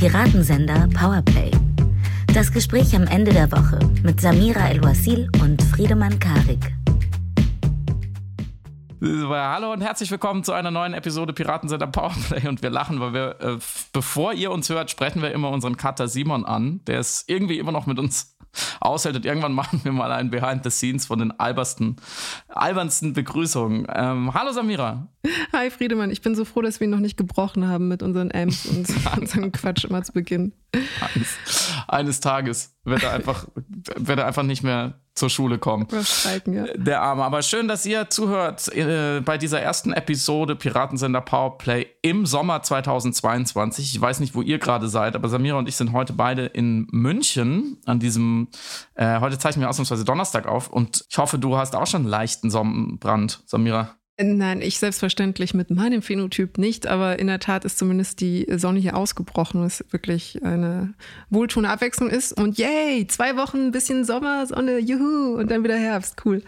[0.00, 1.50] Piratensender Powerplay.
[2.32, 6.72] Das Gespräch am Ende der Woche mit Samira El-Wasil und Friedemann Karik.
[9.02, 12.48] Hallo und herzlich willkommen zu einer neuen Episode Piratensender Powerplay.
[12.48, 13.58] Und wir lachen, weil wir, äh,
[13.92, 16.80] bevor ihr uns hört, sprechen wir immer unseren Cutter Simon an.
[16.86, 18.38] Der ist irgendwie immer noch mit uns
[18.80, 19.16] aushält.
[19.16, 21.96] Und irgendwann machen wir mal ein Behind the Scenes von den albersten,
[22.48, 23.86] albernsten Begrüßungen.
[23.94, 25.08] Ähm, hallo Samira.
[25.52, 28.32] Hi Friedemann, ich bin so froh, dass wir ihn noch nicht gebrochen haben mit unseren
[28.32, 30.52] Amps und unserem Quatsch immer zu Beginn.
[30.72, 31.36] Eines,
[31.88, 33.46] eines Tages wird er einfach,
[33.96, 35.84] wird er einfach nicht mehr zur Schule kommen.
[35.84, 36.64] Überstreiten, ja.
[36.76, 37.24] Der Arme.
[37.24, 43.94] Aber schön, dass ihr zuhört äh, bei dieser ersten Episode Piratensender Powerplay im Sommer 2022.
[43.94, 46.86] Ich weiß nicht, wo ihr gerade seid, aber Samira und ich sind heute beide in
[46.90, 48.48] München an diesem,
[48.94, 52.10] äh, heute zeichnen wir ausnahmsweise Donnerstag auf und ich hoffe, du hast auch schon einen
[52.10, 53.96] leichten Sonnenbrand, Samira.
[54.22, 58.78] Nein, ich selbstverständlich mit meinem Phänotyp nicht, aber in der Tat ist zumindest die Sonne
[58.78, 60.92] hier ausgebrochen, was wirklich eine
[61.30, 62.32] wohltuende Abwechslung ist.
[62.32, 66.42] Und yay, zwei Wochen ein bisschen Sommer, Sonne, juhu, und dann wieder Herbst, cool.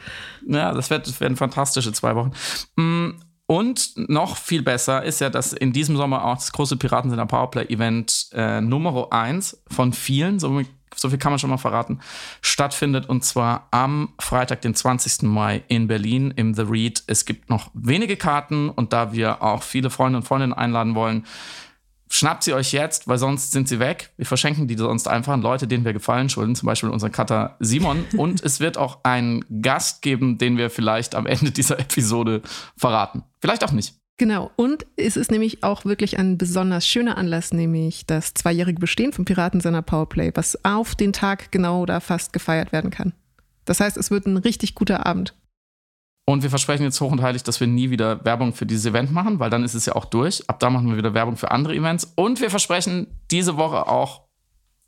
[0.46, 2.32] Ja, das, wird, das werden fantastische zwei Wochen.
[2.76, 3.12] Mm,
[3.46, 8.30] und noch viel besser ist ja, dass in diesem Sommer auch das große Piratensender Powerplay-Event
[8.32, 12.00] äh, Nummer 1 von vielen, somit so viel kann man schon mal verraten,
[12.40, 15.22] stattfindet und zwar am Freitag, den 20.
[15.22, 17.02] Mai in Berlin im The Read.
[17.06, 21.24] Es gibt noch wenige Karten und da wir auch viele Freunde und Freundinnen einladen wollen,
[22.12, 24.12] schnappt sie euch jetzt, weil sonst sind sie weg.
[24.16, 27.56] Wir verschenken die sonst einfach an Leute, denen wir Gefallen schulden, zum Beispiel unseren Cutter
[27.58, 28.04] Simon.
[28.16, 32.42] Und es wird auch einen Gast geben, den wir vielleicht am Ende dieser Episode
[32.76, 33.22] verraten.
[33.40, 34.01] Vielleicht auch nicht.
[34.18, 39.12] Genau, und es ist nämlich auch wirklich ein besonders schöner Anlass, nämlich das zweijährige Bestehen
[39.12, 43.14] von Piratensender Powerplay, was auf den Tag genau da fast gefeiert werden kann.
[43.64, 45.34] Das heißt, es wird ein richtig guter Abend.
[46.24, 49.10] Und wir versprechen jetzt hoch und heilig, dass wir nie wieder Werbung für dieses Event
[49.10, 50.48] machen, weil dann ist es ja auch durch.
[50.48, 52.12] Ab da machen wir wieder Werbung für andere Events.
[52.14, 54.28] Und wir versprechen diese Woche auch,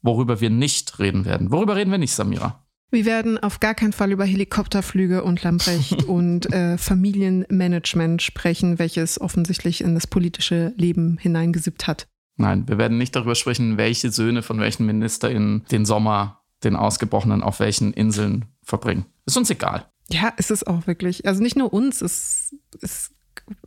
[0.00, 1.50] worüber wir nicht reden werden.
[1.50, 2.63] Worüber reden wir nicht, Samira?
[2.94, 9.21] Wir werden auf gar keinen Fall über Helikopterflüge und Lambrecht und äh, Familienmanagement sprechen, welches
[9.21, 12.06] offensichtlich in das politische Leben hineingesippt hat.
[12.37, 17.43] Nein, wir werden nicht darüber sprechen, welche Söhne von welchen MinisterInnen den Sommer, den Ausgebrochenen,
[17.43, 19.06] auf welchen Inseln verbringen.
[19.26, 19.91] Ist uns egal.
[20.09, 21.26] Ja, ist es auch wirklich.
[21.26, 23.12] Also nicht nur uns, es ist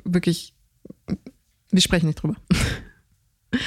[0.06, 0.56] wirklich.
[1.70, 2.38] Wir sprechen nicht drüber.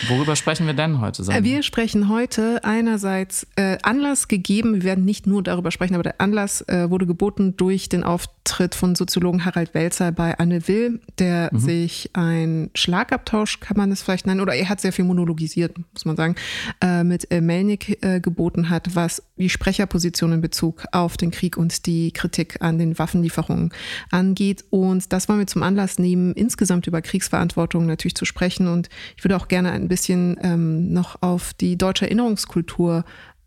[0.09, 1.25] Worüber sprechen wir denn heute?
[1.25, 1.45] Sandra?
[1.45, 6.21] Wir sprechen heute einerseits äh, Anlass gegeben, wir werden nicht nur darüber sprechen, aber der
[6.21, 11.51] Anlass äh, wurde geboten durch den Auftritt von Soziologen Harald Welzer bei Anne Will, der
[11.53, 11.59] mhm.
[11.59, 16.05] sich ein Schlagabtausch, kann man es vielleicht nennen, oder er hat sehr viel monologisiert, muss
[16.05, 16.35] man sagen,
[16.81, 21.87] äh, mit äh, Melnik geboten hat, was die Sprecherposition in Bezug auf den Krieg und
[21.87, 23.71] die Kritik an den Waffenlieferungen
[24.11, 24.65] angeht.
[24.71, 28.69] Und das wollen wir zum Anlass nehmen, insgesamt über Kriegsverantwortung natürlich zu sprechen.
[28.69, 33.05] Und ich würde auch gerne ein bisschen ähm, noch auf die deutsche Erinnerungskultur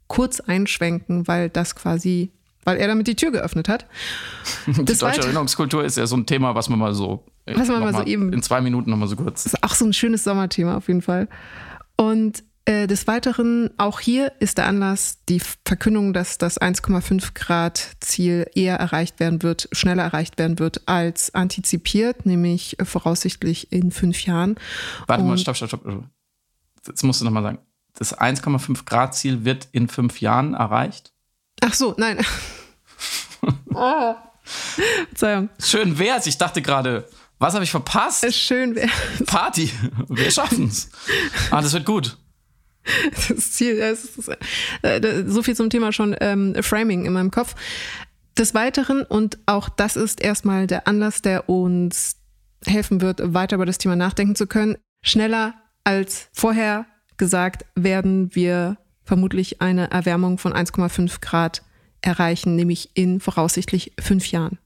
[0.08, 2.32] kurz einschwenken, weil das quasi,
[2.64, 3.88] weil er damit die Tür geöffnet hat.
[4.68, 7.68] Die das deutsche Erinnerungskultur ist ja so ein Thema, was man mal so, äh, was
[7.68, 9.44] man mal so eben in zwei Minuten nochmal so kurz.
[9.44, 11.28] Das ist auch so ein schönes Sommerthema auf jeden Fall.
[11.96, 17.90] Und äh, des Weiteren, auch hier ist der Anlass die Verkündung, dass das 1,5 Grad
[18.00, 23.92] Ziel eher erreicht werden wird, schneller erreicht werden wird als antizipiert, nämlich äh, voraussichtlich in
[23.92, 24.56] fünf Jahren.
[25.08, 26.06] Warte Und mal, stopp, stopp, stopp.
[26.88, 27.60] Jetzt musst du nochmal sagen.
[27.96, 31.14] Das 1,5 Grad Ziel wird in fünf Jahren erreicht?
[31.62, 32.24] Ach so, nein.
[33.74, 34.16] oh.
[35.10, 35.50] Verzeihung.
[35.60, 36.26] Schön wär's.
[36.26, 37.08] Ich dachte gerade,
[37.40, 38.34] was habe ich verpasst?
[38.34, 38.92] Schön wär's.
[39.26, 39.72] Party.
[40.10, 40.90] Wir schaffen's.
[41.52, 42.18] Ah, das wird gut.
[43.30, 44.30] Das Ziel, das ist,
[44.82, 47.56] äh, so viel zum Thema schon ähm, Framing in meinem Kopf.
[48.38, 52.18] Des Weiteren, und auch das ist erstmal der Anlass, der uns
[52.66, 54.78] helfen wird, weiter über das Thema nachdenken zu können.
[55.02, 56.86] Schneller als vorher
[57.18, 61.64] gesagt werden wir vermutlich eine Erwärmung von 1,5 Grad
[62.02, 64.60] erreichen, nämlich in voraussichtlich fünf Jahren.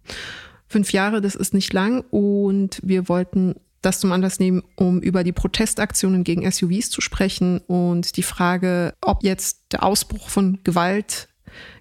[0.67, 5.23] Fünf Jahre, das ist nicht lang und wir wollten das zum Anlass nehmen, um über
[5.23, 11.29] die Protestaktionen gegen SUVs zu sprechen und die Frage, ob jetzt der Ausbruch von Gewalt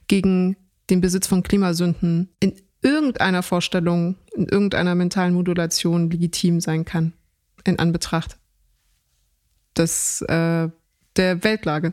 [0.07, 0.57] gegen
[0.89, 7.13] den Besitz von Klimasünden in irgendeiner Vorstellung, in irgendeiner mentalen Modulation legitim sein kann,
[7.65, 8.37] in Anbetracht
[9.77, 10.69] des, äh,
[11.17, 11.93] der Weltlage.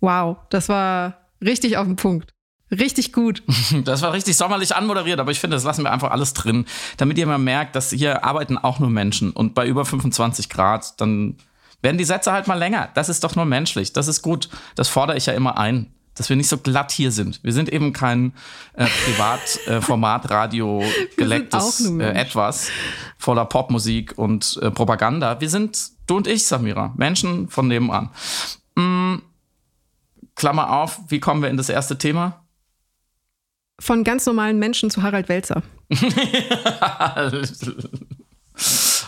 [0.00, 2.32] Wow, das war richtig auf den Punkt.
[2.70, 3.42] Richtig gut.
[3.84, 6.66] Das war richtig sommerlich anmoderiert, aber ich finde, das lassen wir einfach alles drin,
[6.96, 9.30] damit ihr mal merkt, dass hier arbeiten auch nur Menschen.
[9.32, 11.36] Und bei über 25 Grad, dann
[11.82, 12.90] werden die Sätze halt mal länger.
[12.94, 13.92] Das ist doch nur menschlich.
[13.92, 14.48] Das ist gut.
[14.74, 15.92] Das fordere ich ja immer ein.
[16.20, 17.42] Dass wir nicht so glatt hier sind.
[17.42, 18.34] Wir sind eben kein
[18.74, 22.68] äh, Privatformatradio äh, gelecktes äh, etwas
[23.16, 25.40] voller Popmusik und äh, Propaganda.
[25.40, 28.10] Wir sind du und ich, Samira, Menschen von nebenan.
[28.74, 29.14] Mm,
[30.36, 32.44] Klammer auf, wie kommen wir in das erste Thema?
[33.80, 35.62] Von ganz normalen Menschen zu Harald Welzer.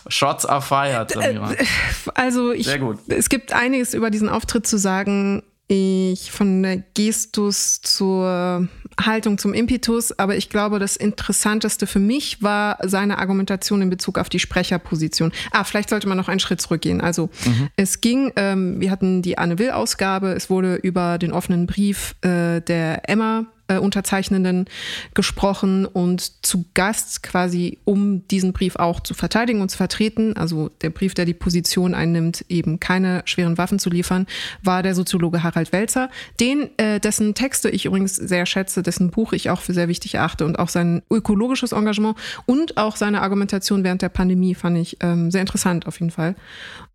[0.08, 1.52] Shots are fired, Samira.
[1.52, 1.66] Äh,
[2.14, 3.00] also ich, Sehr gut.
[3.08, 5.42] es gibt einiges über diesen Auftritt zu sagen.
[5.74, 8.68] Ich von der Gestus zur
[9.00, 14.18] Haltung zum Impetus, aber ich glaube, das Interessanteste für mich war seine Argumentation in Bezug
[14.18, 15.32] auf die Sprecherposition.
[15.50, 17.00] Ah, vielleicht sollte man noch einen Schritt zurückgehen.
[17.00, 17.68] Also mhm.
[17.76, 22.60] es ging, ähm, wir hatten die Anne Will-Ausgabe, es wurde über den offenen Brief äh,
[22.60, 23.46] der Emma
[23.76, 24.66] äh, Unterzeichnenden
[25.14, 30.68] gesprochen und zu Gast quasi, um diesen Brief auch zu verteidigen und zu vertreten, also
[30.68, 34.26] der Brief, der die Position einnimmt, eben keine schweren Waffen zu liefern,
[34.62, 36.10] war der Soziologe Harald Welzer,
[36.40, 40.14] den, äh, dessen Texte ich übrigens sehr schätze, dessen Buch ich auch für sehr wichtig
[40.14, 42.16] erachte und auch sein ökologisches Engagement
[42.46, 46.34] und auch seine Argumentation während der Pandemie fand ich ähm, sehr interessant auf jeden Fall.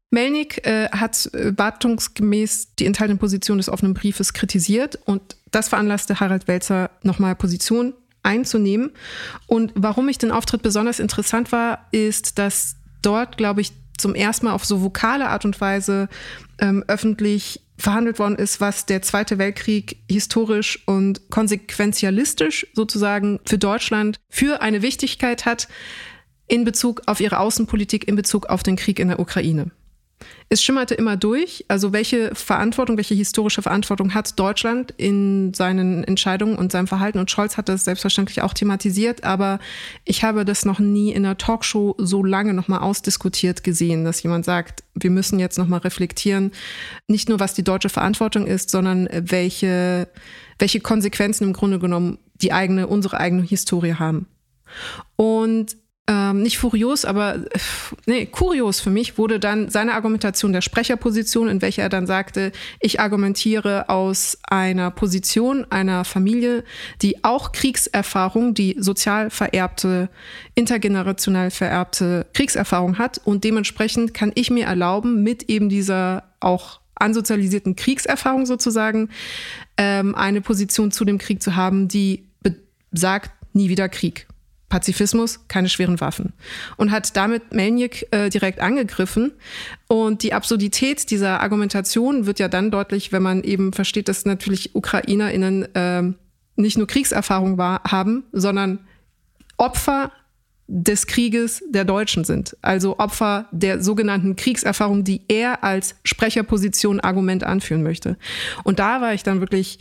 [0.10, 6.20] Melnik äh, hat äh, wartungsgemäß die enthaltene Position des offenen Briefes kritisiert und das veranlasste
[6.20, 7.94] Harald Welzer nochmal Position
[8.24, 8.92] einzunehmen.
[9.48, 14.46] Und warum ich den Auftritt besonders interessant war, ist, dass dort, glaube ich, zum ersten
[14.46, 16.08] Mal auf so vokale Art und Weise
[16.60, 24.20] ähm, öffentlich verhandelt worden ist, was der Zweite Weltkrieg historisch und konsequenzialistisch sozusagen für Deutschland
[24.30, 25.68] für eine Wichtigkeit hat
[26.48, 29.72] in Bezug auf ihre Außenpolitik, in Bezug auf den Krieg in der Ukraine.
[30.50, 36.56] Es schimmerte immer durch, also welche Verantwortung, welche historische Verantwortung hat Deutschland in seinen Entscheidungen
[36.56, 37.20] und seinem Verhalten.
[37.20, 39.60] Und Scholz hat das selbstverständlich auch thematisiert, aber
[40.06, 44.46] ich habe das noch nie in einer Talkshow so lange nochmal ausdiskutiert gesehen, dass jemand
[44.46, 46.52] sagt, wir müssen jetzt nochmal reflektieren,
[47.08, 50.08] nicht nur was die deutsche Verantwortung ist, sondern welche,
[50.60, 54.28] welche Konsequenzen im Grunde genommen die eigene, unsere eigene Historie haben.
[55.18, 55.76] Und
[56.10, 57.60] ähm, nicht furios, aber äh,
[58.06, 62.54] nee, kurios für mich wurde dann seine Argumentation der Sprecherposition, in welcher er dann sagte,
[62.80, 66.64] ich argumentiere aus einer Position einer Familie,
[67.02, 70.10] die auch Kriegserfahrung, die sozial vererbte,
[70.56, 77.76] intergenerational vererbte Kriegserfahrung hat und dementsprechend kann ich mir erlauben, mit eben dieser auch ansozialisierten
[77.76, 79.10] Kriegserfahrung sozusagen
[79.78, 82.24] ähm, eine Position zu dem Krieg zu haben, die
[82.92, 84.27] sagt, nie wieder Krieg.
[84.70, 86.34] Pazifismus, keine schweren Waffen.
[86.76, 89.32] Und hat damit Melnik äh, direkt angegriffen.
[89.88, 94.76] Und die Absurdität dieser Argumentation wird ja dann deutlich, wenn man eben versteht, dass natürlich
[94.76, 96.04] UkrainerInnen äh,
[96.58, 98.80] nicht nur Kriegserfahrung war, haben, sondern
[99.58, 100.12] Opfer
[100.68, 102.58] des Krieges der Deutschen sind.
[102.62, 108.18] Also Opfer der sogenannten Kriegserfahrung, die er als Sprecherposition Argument anführen möchte.
[108.66, 109.80] Und da war ich dann wirklich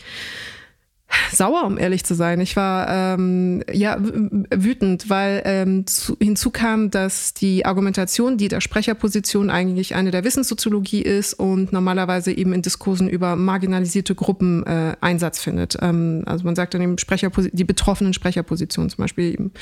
[1.33, 2.41] sauer, um ehrlich zu sein.
[2.41, 8.61] Ich war ähm, ja wütend, weil ähm, zu, hinzu kam, dass die Argumentation, die der
[8.61, 14.97] Sprecherposition eigentlich eine der Wissenssoziologie ist und normalerweise eben in Diskursen über marginalisierte Gruppen äh,
[15.01, 15.77] Einsatz findet.
[15.81, 19.53] Ähm, also man sagt dann eben Sprecherposition, die betroffenen Sprecherpositionen, zum Beispiel eben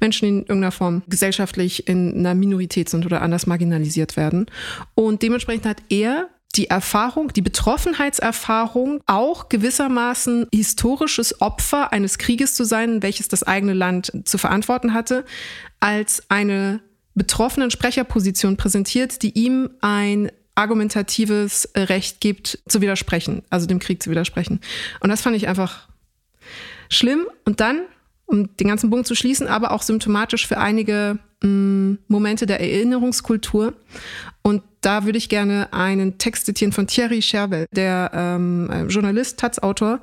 [0.00, 4.46] Menschen, in irgendeiner Form gesellschaftlich in einer Minorität sind oder anders marginalisiert werden.
[4.94, 12.64] Und dementsprechend hat er die Erfahrung, die Betroffenheitserfahrung auch gewissermaßen historisches Opfer eines Krieges zu
[12.64, 15.24] sein, welches das eigene Land zu verantworten hatte,
[15.80, 16.80] als eine
[17.14, 24.10] betroffenen Sprecherposition präsentiert, die ihm ein argumentatives Recht gibt, zu widersprechen, also dem Krieg zu
[24.10, 24.60] widersprechen.
[25.00, 25.88] Und das fand ich einfach
[26.88, 27.26] schlimm.
[27.44, 27.82] Und dann,
[28.26, 32.60] um den ganzen Punkt zu schließen, aber auch symptomatisch für einige mh, mm, Momente der
[32.60, 33.74] Erinnerungskultur.
[34.42, 40.00] Und da würde ich gerne einen Text zitieren von Thierry Scherbel, der ähm, Journalist, Taz-Autor,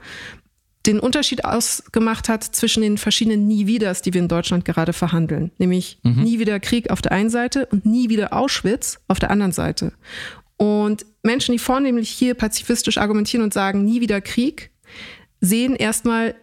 [0.85, 5.51] den Unterschied ausgemacht hat zwischen den verschiedenen Nie wieders, die wir in Deutschland gerade verhandeln.
[5.59, 6.23] Nämlich mhm.
[6.23, 9.93] nie wieder Krieg auf der einen Seite und nie wieder Auschwitz auf der anderen Seite.
[10.57, 14.71] Und Menschen, die vornehmlich hier pazifistisch argumentieren und sagen, nie wieder Krieg,
[15.39, 16.35] sehen erstmal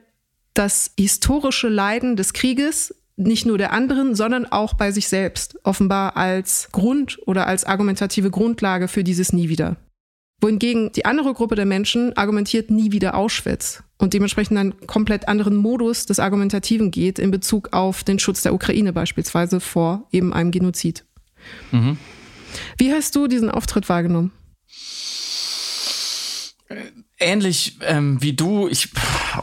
[0.54, 6.16] das historische Leiden des Krieges nicht nur der anderen, sondern auch bei sich selbst offenbar
[6.16, 9.76] als Grund oder als argumentative Grundlage für dieses Nie wieder.
[10.40, 15.56] Wohingegen die andere Gruppe der Menschen argumentiert nie wieder Auschwitz und dementsprechend einen komplett anderen
[15.56, 20.52] Modus des Argumentativen geht in Bezug auf den Schutz der Ukraine beispielsweise vor eben einem
[20.52, 21.04] Genozid.
[21.72, 21.98] Mhm.
[22.76, 24.30] Wie hast du diesen Auftritt wahrgenommen?
[27.18, 28.90] Ähnlich ähm, wie du, ich,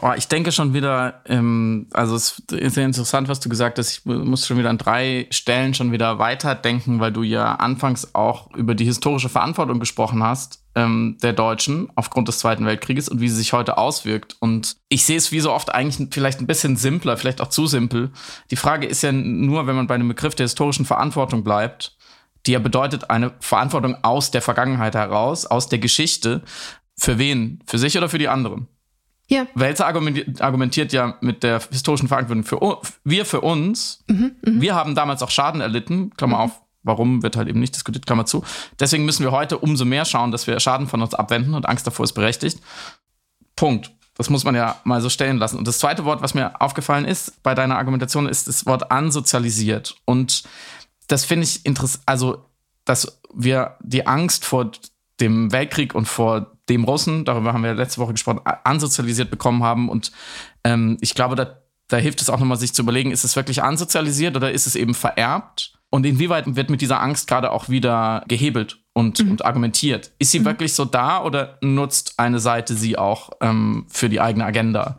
[0.02, 3.90] oh, ich denke schon wieder, ähm, also es ist sehr interessant, was du gesagt hast.
[3.90, 8.54] Ich muss schon wieder an drei Stellen schon wieder weiterdenken, weil du ja anfangs auch
[8.54, 10.62] über die historische Verantwortung gesprochen hast.
[10.76, 14.36] ähm, der Deutschen aufgrund des Zweiten Weltkrieges und wie sie sich heute auswirkt.
[14.40, 17.66] Und ich sehe es wie so oft eigentlich vielleicht ein bisschen simpler, vielleicht auch zu
[17.66, 18.10] simpel.
[18.50, 21.96] Die Frage ist ja nur, wenn man bei einem Begriff der historischen Verantwortung bleibt,
[22.44, 26.42] die ja bedeutet eine Verantwortung aus der Vergangenheit heraus, aus der Geschichte.
[26.98, 27.62] Für wen?
[27.66, 28.68] Für sich oder für die anderen?
[29.28, 29.46] Ja.
[29.54, 32.60] Wälzer argumentiert, argumentiert ja mit der historischen Verantwortung für
[33.04, 34.04] wir für uns.
[34.08, 34.60] Mhm, mh.
[34.60, 36.42] Wir haben damals auch Schaden erlitten, Klammer mhm.
[36.42, 38.44] auf, warum wird halt eben nicht diskutiert, Klammer zu.
[38.78, 41.86] Deswegen müssen wir heute umso mehr schauen, dass wir Schaden von uns abwenden und Angst
[41.86, 42.60] davor ist berechtigt.
[43.56, 43.90] Punkt.
[44.16, 45.58] Das muss man ja mal so stellen lassen.
[45.58, 49.96] Und das zweite Wort, was mir aufgefallen ist bei deiner Argumentation, ist das Wort ansozialisiert.
[50.06, 50.44] Und
[51.06, 52.46] das finde ich interessant, also,
[52.86, 54.70] dass wir die Angst vor
[55.20, 59.88] dem Weltkrieg und vor dem Russen, darüber haben wir letzte Woche gesprochen, ansozialisiert bekommen haben.
[59.88, 60.12] Und
[60.64, 63.62] ähm, ich glaube, da, da hilft es auch nochmal, sich zu überlegen, ist es wirklich
[63.62, 65.72] ansozialisiert oder ist es eben vererbt?
[65.90, 69.32] Und inwieweit wird mit dieser Angst gerade auch wieder gehebelt und, mhm.
[69.32, 70.12] und argumentiert?
[70.18, 70.46] Ist sie mhm.
[70.46, 74.98] wirklich so da oder nutzt eine Seite sie auch ähm, für die eigene Agenda?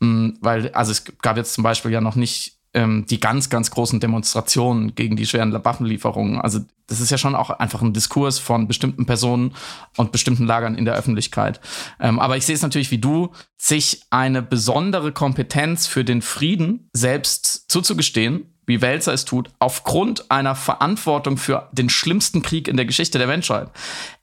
[0.00, 3.70] Mhm, weil, also es gab jetzt zum Beispiel ja noch nicht ähm, die ganz, ganz
[3.70, 6.40] großen Demonstrationen gegen die schweren Waffenlieferungen.
[6.40, 9.54] Also das ist ja schon auch einfach ein Diskurs von bestimmten Personen
[9.96, 11.60] und bestimmten Lagern in der Öffentlichkeit.
[12.00, 16.90] Ähm, aber ich sehe es natürlich wie du, sich eine besondere Kompetenz für den Frieden
[16.92, 22.86] selbst zuzugestehen, wie Welzer es tut, aufgrund einer Verantwortung für den schlimmsten Krieg in der
[22.86, 23.70] Geschichte der Menschheit,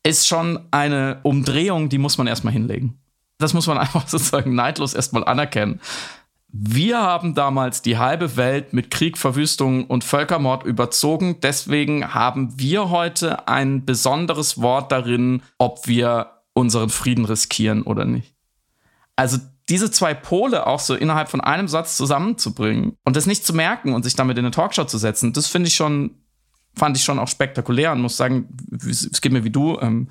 [0.03, 2.99] ist schon eine Umdrehung, die muss man erstmal hinlegen.
[3.37, 5.79] Das muss man einfach sozusagen neidlos erstmal anerkennen.
[6.53, 11.37] Wir haben damals die halbe Welt mit Krieg, Verwüstung und Völkermord überzogen.
[11.41, 18.35] Deswegen haben wir heute ein besonderes Wort darin, ob wir unseren Frieden riskieren oder nicht.
[19.15, 19.37] Also
[19.69, 23.93] diese zwei Pole auch so innerhalb von einem Satz zusammenzubringen und das nicht zu merken
[23.93, 26.21] und sich damit in eine Talkshow zu setzen, das finde ich schon
[26.75, 28.47] fand ich schon auch spektakulär und muss sagen,
[28.87, 29.77] es geht mir wie du.
[29.81, 30.07] Ähm,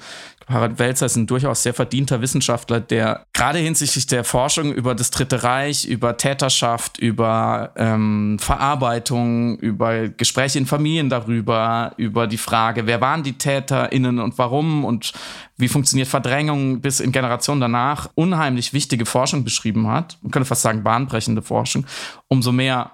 [0.50, 5.10] Harald Welzer ist ein durchaus sehr verdienter Wissenschaftler, der gerade hinsichtlich der Forschung über das
[5.10, 12.86] Dritte Reich, über Täterschaft, über ähm, Verarbeitung, über Gespräche in Familien darüber, über die Frage,
[12.86, 15.12] wer waren die TäterInnen und warum und
[15.56, 20.18] wie funktioniert Verdrängung bis in Generationen danach, unheimlich wichtige Forschung beschrieben hat.
[20.22, 21.86] Man könnte fast sagen bahnbrechende Forschung.
[22.28, 22.90] Umso mehr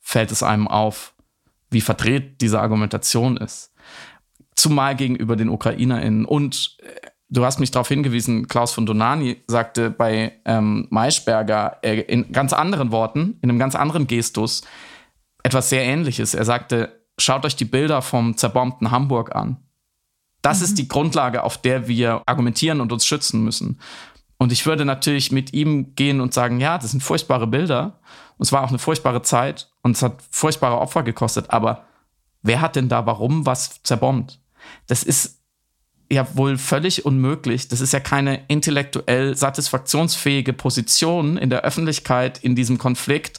[0.00, 1.14] fällt es einem auf,
[1.70, 3.72] wie verdreht diese Argumentation ist.
[4.58, 6.24] Zumal gegenüber den UkrainerInnen.
[6.24, 12.00] Und äh, du hast mich darauf hingewiesen, Klaus von Donani sagte bei ähm, Maischberger äh,
[12.00, 14.62] in ganz anderen Worten, in einem ganz anderen Gestus,
[15.44, 16.34] etwas sehr Ähnliches.
[16.34, 19.58] Er sagte, schaut euch die Bilder vom zerbombten Hamburg an.
[20.42, 20.64] Das mhm.
[20.64, 23.80] ist die Grundlage, auf der wir argumentieren und uns schützen müssen.
[24.38, 28.00] Und ich würde natürlich mit ihm gehen und sagen, ja, das sind furchtbare Bilder.
[28.36, 31.50] Und es war auch eine furchtbare Zeit und es hat furchtbare Opfer gekostet.
[31.50, 31.84] Aber
[32.42, 34.40] wer hat denn da warum was zerbombt?
[34.86, 35.38] Das ist
[36.10, 37.68] ja wohl völlig unmöglich.
[37.68, 43.38] Das ist ja keine intellektuell satisfaktionsfähige Position in der Öffentlichkeit in diesem Konflikt,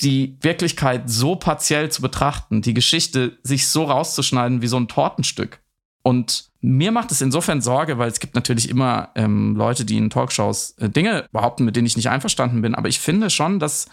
[0.00, 5.60] die Wirklichkeit so partiell zu betrachten, die Geschichte sich so rauszuschneiden wie so ein Tortenstück.
[6.02, 10.10] Und mir macht es insofern Sorge, weil es gibt natürlich immer ähm, Leute, die in
[10.10, 12.74] Talkshows äh, Dinge behaupten, mit denen ich nicht einverstanden bin.
[12.74, 13.88] Aber ich finde schon, dass,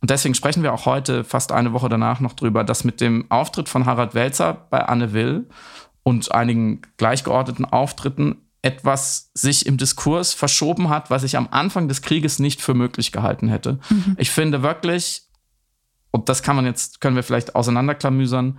[0.00, 3.30] und deswegen sprechen wir auch heute, fast eine Woche danach noch drüber, dass mit dem
[3.30, 5.46] Auftritt von Harald Welzer bei Anne Will
[6.02, 12.00] und einigen gleichgeordneten Auftritten etwas sich im Diskurs verschoben hat, was ich am Anfang des
[12.00, 13.80] Krieges nicht für möglich gehalten hätte.
[13.90, 14.16] Mhm.
[14.18, 15.22] Ich finde wirklich,
[16.12, 18.58] und das kann man jetzt, können wir vielleicht auseinanderklamüsern,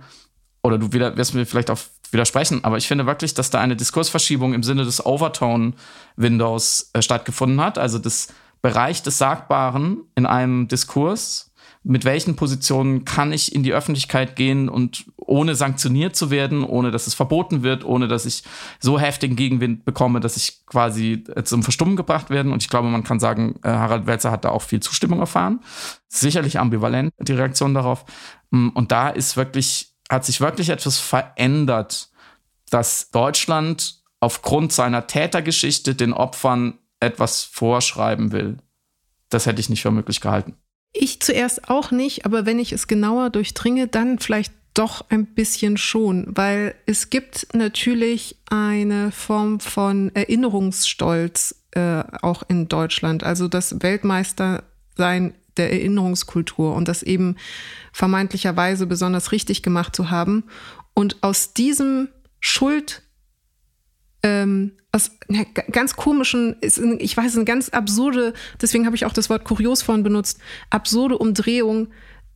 [0.62, 3.76] oder du wieder, wirst mir vielleicht auf widersprechen, aber ich finde wirklich, dass da eine
[3.76, 8.28] Diskursverschiebung im Sinne des Overtone-Windows äh, stattgefunden hat, also des
[8.62, 11.52] Bereich des Sagbaren in einem Diskurs.
[11.86, 16.90] Mit welchen Positionen kann ich in die Öffentlichkeit gehen und ohne sanktioniert zu werden, ohne
[16.90, 18.42] dass es verboten wird, ohne dass ich
[18.80, 22.50] so heftigen Gegenwind bekomme, dass ich quasi äh, zum Verstummen gebracht werde.
[22.50, 25.60] Und ich glaube, man kann sagen, äh, Harald Welzer hat da auch viel Zustimmung erfahren.
[26.08, 28.04] Sicherlich ambivalent die Reaktion darauf.
[28.50, 32.10] Mm, und da ist wirklich hat sich wirklich etwas verändert,
[32.70, 38.58] dass Deutschland aufgrund seiner Tätergeschichte den Opfern etwas vorschreiben will.
[39.28, 40.56] Das hätte ich nicht für möglich gehalten.
[40.96, 45.76] Ich zuerst auch nicht, aber wenn ich es genauer durchdringe, dann vielleicht doch ein bisschen
[45.76, 53.24] schon, weil es gibt natürlich eine Form von Erinnerungsstolz äh, auch in Deutschland.
[53.24, 57.36] Also das Weltmeistersein der Erinnerungskultur und das eben
[57.92, 60.44] vermeintlicherweise besonders richtig gemacht zu haben.
[60.94, 62.08] Und aus diesem
[62.40, 63.02] Schuld,
[64.22, 68.32] ähm, aus einer ganz komischen, ich weiß, eine ganz absurde,
[68.62, 70.38] deswegen habe ich auch das Wort kurios vorhin benutzt,
[70.70, 71.88] absurde Umdrehung,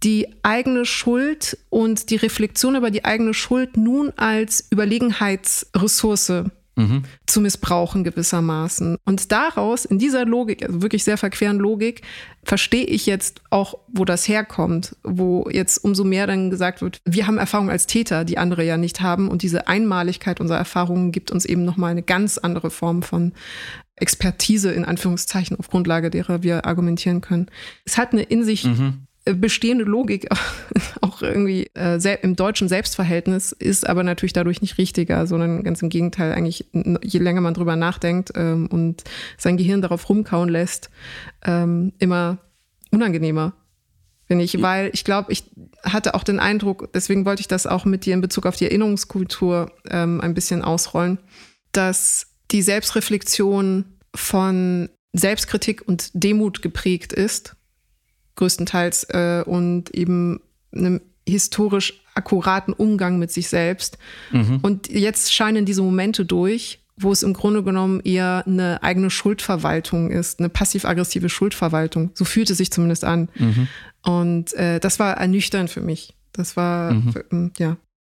[0.02, 6.44] die eigene Schuld und die Reflexion über die eigene Schuld nun als Überlegenheitsressource
[6.78, 7.02] mhm.
[7.26, 8.96] zu missbrauchen gewissermaßen.
[9.04, 12.02] Und daraus, in dieser Logik, also wirklich sehr verqueren Logik,
[12.44, 17.26] verstehe ich jetzt auch, wo das herkommt, wo jetzt umso mehr dann gesagt wird, wir
[17.26, 19.28] haben Erfahrung als Täter, die andere ja nicht haben.
[19.28, 23.32] Und diese Einmaligkeit unserer Erfahrungen gibt uns eben nochmal eine ganz andere Form von
[23.96, 27.50] Expertise in Anführungszeichen, auf Grundlage derer wir argumentieren können.
[27.84, 29.07] Es hat eine in sich mhm.
[29.34, 30.28] Bestehende Logik
[31.00, 35.88] auch irgendwie äh, im deutschen Selbstverhältnis ist aber natürlich dadurch nicht richtiger, sondern ganz im
[35.88, 39.04] Gegenteil eigentlich, je länger man drüber nachdenkt ähm, und
[39.36, 40.90] sein Gehirn darauf rumkauen lässt,
[41.44, 42.38] ähm, immer
[42.90, 43.54] unangenehmer,
[44.26, 45.44] finde ich, weil ich glaube, ich
[45.82, 48.64] hatte auch den Eindruck, deswegen wollte ich das auch mit dir in Bezug auf die
[48.64, 51.18] Erinnerungskultur ähm, ein bisschen ausrollen,
[51.72, 57.56] dass die Selbstreflexion von Selbstkritik und Demut geprägt ist
[58.38, 60.40] größtenteils äh, und eben
[60.72, 63.98] einem historisch akkuraten Umgang mit sich selbst.
[64.32, 64.60] Mhm.
[64.62, 70.10] Und jetzt scheinen diese Momente durch, wo es im Grunde genommen eher eine eigene Schuldverwaltung
[70.10, 72.10] ist, eine passiv-aggressive Schuldverwaltung.
[72.14, 73.28] So fühlte es sich zumindest an.
[73.36, 73.68] Mhm.
[74.02, 76.14] Und äh, das war ernüchternd für mich.
[76.32, 77.14] Das war, mhm.
[77.30, 77.76] Ähm, ja.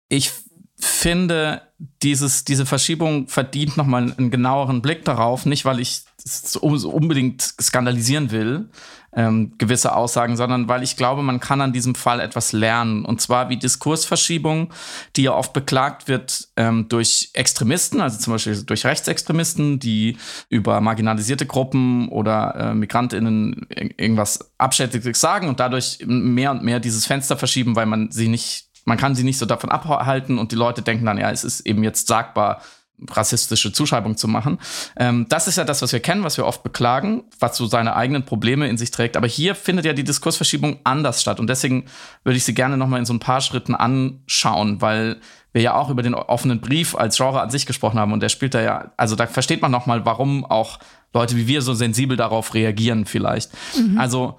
[0.08, 0.32] Ich
[0.80, 1.62] finde,
[2.02, 5.46] dieses, diese Verschiebung verdient nochmal einen genaueren Blick darauf.
[5.46, 8.68] Nicht, weil ich es unbedingt skandalisieren will,
[9.12, 13.04] ähm, gewisse Aussagen, sondern weil ich glaube, man kann an diesem Fall etwas lernen.
[13.04, 14.72] Und zwar wie Diskursverschiebung,
[15.16, 20.16] die ja oft beklagt wird ähm, durch Extremisten, also zum Beispiel durch Rechtsextremisten, die
[20.48, 27.06] über marginalisierte Gruppen oder äh, MigrantInnen irgendwas Abschätziges sagen und dadurch mehr und mehr dieses
[27.06, 30.56] Fenster verschieben, weil man sie nicht, man kann sie nicht so davon abhalten und die
[30.56, 32.60] Leute denken dann, ja, es ist eben jetzt sagbar,
[33.08, 34.58] rassistische Zuschreibung zu machen.
[34.96, 37.94] Ähm, das ist ja das, was wir kennen, was wir oft beklagen, was so seine
[37.94, 39.16] eigenen Probleme in sich trägt.
[39.16, 41.38] Aber hier findet ja die Diskursverschiebung anders statt.
[41.38, 41.86] Und deswegen
[42.24, 45.20] würde ich sie gerne noch mal in so ein paar Schritten anschauen, weil
[45.52, 48.12] wir ja auch über den offenen Brief als Genre an sich gesprochen haben.
[48.12, 50.80] Und der spielt da ja, also da versteht man noch mal, warum auch
[51.14, 53.52] Leute wie wir so sensibel darauf reagieren vielleicht.
[53.76, 53.98] Mhm.
[53.98, 54.36] Also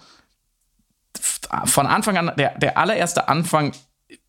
[1.65, 3.71] von Anfang an, der, der allererste Anfang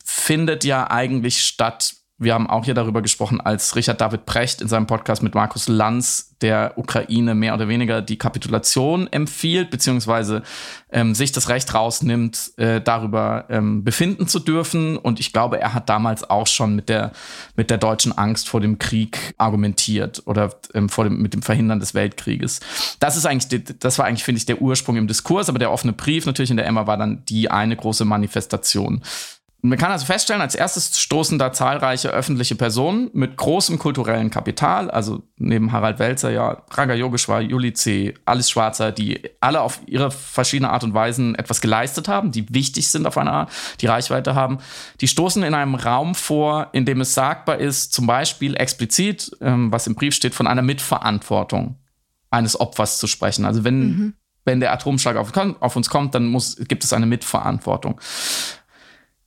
[0.04, 4.68] findet ja eigentlich statt wir haben auch hier darüber gesprochen, als Richard David Precht in
[4.68, 10.42] seinem Podcast mit Markus Lanz der Ukraine mehr oder weniger die Kapitulation empfiehlt, beziehungsweise
[10.90, 14.96] ähm, sich das Recht rausnimmt, äh, darüber ähm, befinden zu dürfen.
[14.96, 17.12] Und ich glaube, er hat damals auch schon mit der,
[17.56, 21.80] mit der deutschen Angst vor dem Krieg argumentiert oder ähm, vor dem, mit dem Verhindern
[21.80, 22.60] des Weltkrieges.
[23.00, 25.92] Das ist eigentlich, das war eigentlich, finde ich, der Ursprung im Diskurs, aber der offene
[25.92, 29.02] Brief natürlich in der Emma war dann die eine große Manifestation.
[29.64, 34.90] Man kann also feststellen, als erstes stoßen da zahlreiche öffentliche Personen mit großem kulturellen Kapital,
[34.90, 40.10] also neben Harald Welzer, ja, Raga Yogeshwar, Juli C., Alice Schwarzer, die alle auf ihre
[40.10, 44.34] verschiedene Art und Weise etwas geleistet haben, die wichtig sind auf einer Art, die Reichweite
[44.34, 44.58] haben.
[45.00, 49.70] Die stoßen in einem Raum vor, in dem es sagbar ist, zum Beispiel explizit, ähm,
[49.70, 51.76] was im Brief steht, von einer Mitverantwortung
[52.30, 53.44] eines Opfers zu sprechen.
[53.44, 54.14] Also wenn, mhm.
[54.44, 58.00] wenn der Atomschlag auf, auf uns kommt, dann muss, gibt es eine Mitverantwortung.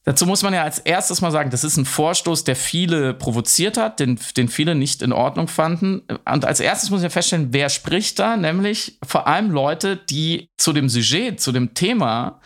[0.05, 3.75] Dazu muss man ja als erstes mal sagen, das ist ein Vorstoß, der viele provoziert
[3.75, 6.01] hat, den, den viele nicht in Ordnung fanden.
[6.25, 8.37] Und als erstes muss ich ja feststellen, wer spricht da?
[8.37, 12.39] Nämlich vor allem Leute, die zu dem Sujet, zu dem Thema,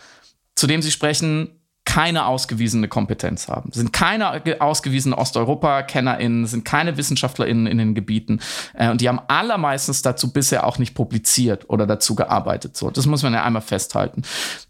[0.54, 1.59] zu dem sie sprechen,
[1.90, 8.38] keine ausgewiesene Kompetenz haben, sind keine ausgewiesenen Osteuropa-KennerInnen, sind keine WissenschaftlerInnen in den Gebieten.
[8.74, 12.76] Äh, und die haben allermeistens dazu bisher auch nicht publiziert oder dazu gearbeitet.
[12.76, 14.22] So, das muss man ja einmal festhalten.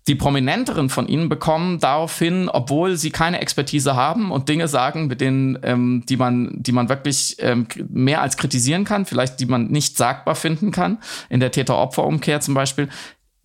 [0.09, 5.20] Die Prominenteren von ihnen bekommen daraufhin, obwohl sie keine Expertise haben und Dinge sagen, mit
[5.20, 9.66] denen, ähm, die man, die man wirklich ähm, mehr als kritisieren kann, vielleicht die man
[9.66, 10.96] nicht sagbar finden kann,
[11.28, 12.88] in der Täter-Opfer-Umkehr zum Beispiel,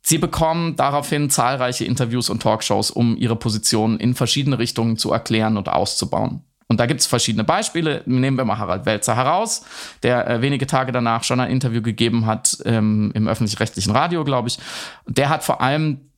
[0.08, 5.58] Sie bekommen daraufhin zahlreiche Interviews und Talkshows, um ihre Position in verschiedene Richtungen zu erklären
[5.58, 6.44] und auszubauen.
[6.68, 8.04] Und da gibt es verschiedene Beispiele.
[8.06, 9.66] Nehmen wir mal Harald Welzer heraus,
[10.04, 14.48] der äh, wenige Tage danach schon ein Interview gegeben hat ähm, im öffentlich-rechtlichen Radio, glaube
[14.48, 14.60] ich.
[15.08, 16.12] Der hat vor allem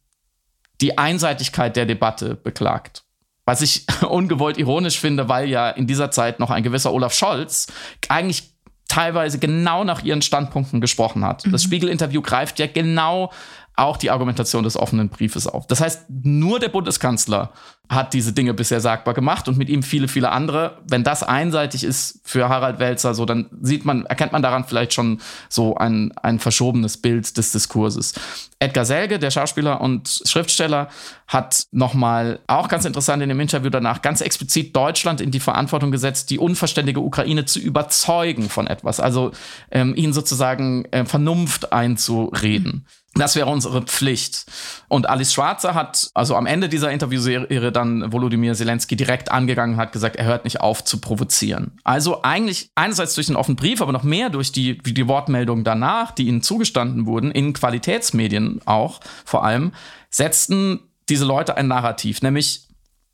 [0.81, 3.03] die Einseitigkeit der Debatte beklagt.
[3.45, 7.67] Was ich ungewollt ironisch finde, weil ja in dieser Zeit noch ein gewisser Olaf Scholz
[8.09, 8.51] eigentlich
[8.89, 11.45] teilweise genau nach ihren Standpunkten gesprochen hat.
[11.45, 11.51] Mhm.
[11.53, 13.31] Das Spiegel-Interview greift ja genau
[13.77, 15.67] auch die Argumentation des offenen Briefes auf.
[15.67, 17.51] Das heißt, nur der Bundeskanzler
[17.89, 20.77] hat diese Dinge bisher sagbar gemacht und mit ihm viele, viele andere.
[20.87, 24.93] Wenn das einseitig ist für Harald Welzer, so dann sieht man, erkennt man daran vielleicht
[24.93, 28.13] schon so ein, ein verschobenes Bild des Diskurses.
[28.59, 30.89] Edgar Selge, der Schauspieler und Schriftsteller,
[31.27, 35.91] hat nochmal auch ganz interessant in dem Interview danach ganz explizit Deutschland in die Verantwortung
[35.91, 39.31] gesetzt, die unverständige Ukraine zu überzeugen von etwas, also
[39.71, 42.85] ähm, ihnen sozusagen äh, Vernunft einzureden.
[43.17, 44.45] Das wäre unsere Pflicht.
[44.87, 49.91] Und Alice Schwarzer hat also am Ende dieser Interviewserie dann Volodymyr Zelensky direkt angegangen hat
[49.91, 51.71] gesagt, er hört nicht auf zu provozieren.
[51.83, 56.11] Also eigentlich einerseits durch den offenen Brief, aber noch mehr durch die, die Wortmeldungen danach,
[56.11, 59.71] die ihnen zugestanden wurden, in Qualitätsmedien auch vor allem,
[60.09, 62.67] setzten diese Leute ein Narrativ, nämlich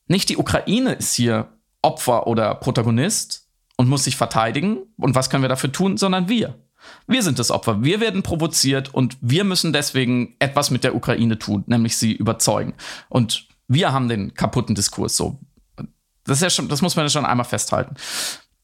[0.07, 1.49] nicht die Ukraine ist hier
[1.81, 3.47] Opfer oder Protagonist
[3.77, 6.55] und muss sich verteidigen und was können wir dafür tun, sondern wir.
[7.07, 7.83] Wir sind das Opfer.
[7.83, 12.73] Wir werden provoziert und wir müssen deswegen etwas mit der Ukraine tun, nämlich sie überzeugen.
[13.09, 15.39] Und wir haben den kaputten Diskurs so.
[16.25, 17.95] Das, ist ja schon, das muss man ja schon einmal festhalten.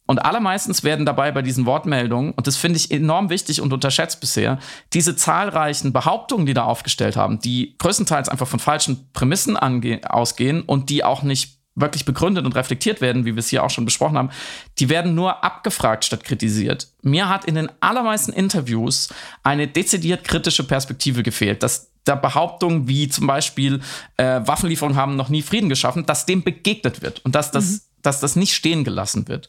[0.05, 4.19] Und allermeistens werden dabei bei diesen Wortmeldungen, und das finde ich enorm wichtig und unterschätzt
[4.19, 4.57] bisher,
[4.91, 10.89] diese zahlreichen Behauptungen, die da aufgestellt haben, die größtenteils einfach von falschen Prämissen ausgehen und
[10.89, 14.17] die auch nicht wirklich begründet und reflektiert werden, wie wir es hier auch schon besprochen
[14.17, 14.31] haben,
[14.79, 16.87] die werden nur abgefragt statt kritisiert.
[17.03, 19.09] Mir hat in den allermeisten Interviews
[19.43, 23.81] eine dezidiert kritische Perspektive gefehlt, dass der Behauptung wie zum Beispiel
[24.17, 27.81] äh, Waffenlieferungen haben noch nie Frieden geschaffen, dass dem begegnet wird und dass das, mhm.
[28.01, 29.47] dass das nicht stehen gelassen wird.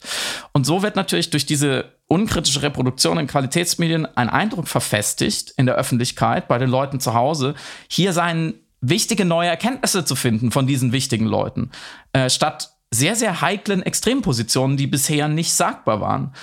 [0.51, 5.75] Und so wird natürlich durch diese unkritische Reproduktion in Qualitätsmedien ein Eindruck verfestigt in der
[5.75, 7.55] Öffentlichkeit, bei den Leuten zu Hause.
[7.89, 11.71] Hier seien wichtige neue Erkenntnisse zu finden von diesen wichtigen Leuten,
[12.13, 16.33] äh, statt sehr, sehr heiklen Extrempositionen, die bisher nicht sagbar waren.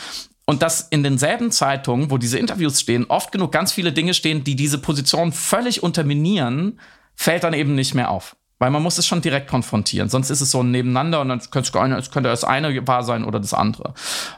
[0.49, 4.45] Und dass in denselben Zeitungen, wo diese Interviews stehen, oft genug ganz viele Dinge stehen,
[4.45, 6.81] die diese Position völlig unterminieren,
[7.15, 8.35] fällt dann eben nicht mehr auf.
[8.59, 10.09] Weil man muss es schon direkt konfrontieren.
[10.09, 13.53] Sonst ist es so ein Nebeneinander und dann könnte das eine wahr sein oder das
[13.53, 13.93] andere.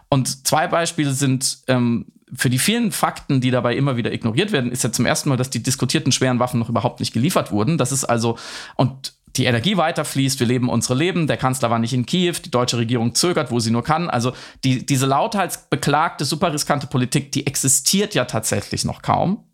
[0.08, 4.72] Und zwei Beispiele sind ähm, für die vielen Fakten, die dabei immer wieder ignoriert werden,
[4.72, 7.78] ist ja zum ersten Mal, dass die diskutierten schweren Waffen noch überhaupt nicht geliefert wurden.
[7.78, 8.36] Das ist also,
[8.74, 12.50] und die Energie weiterfließt, wir leben unsere Leben, der Kanzler war nicht in Kiew, die
[12.50, 14.10] deutsche Regierung zögert, wo sie nur kann.
[14.10, 14.32] Also
[14.64, 19.44] die, diese lauthals beklagte, super riskante Politik, die existiert ja tatsächlich noch kaum.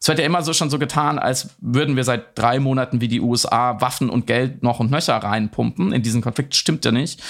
[0.00, 3.08] Es wird ja immer so schon so getan, als würden wir seit drei Monaten wie
[3.08, 5.92] die USA Waffen und Geld noch und nöcher reinpumpen.
[5.92, 7.20] In diesen Konflikt stimmt ja nicht.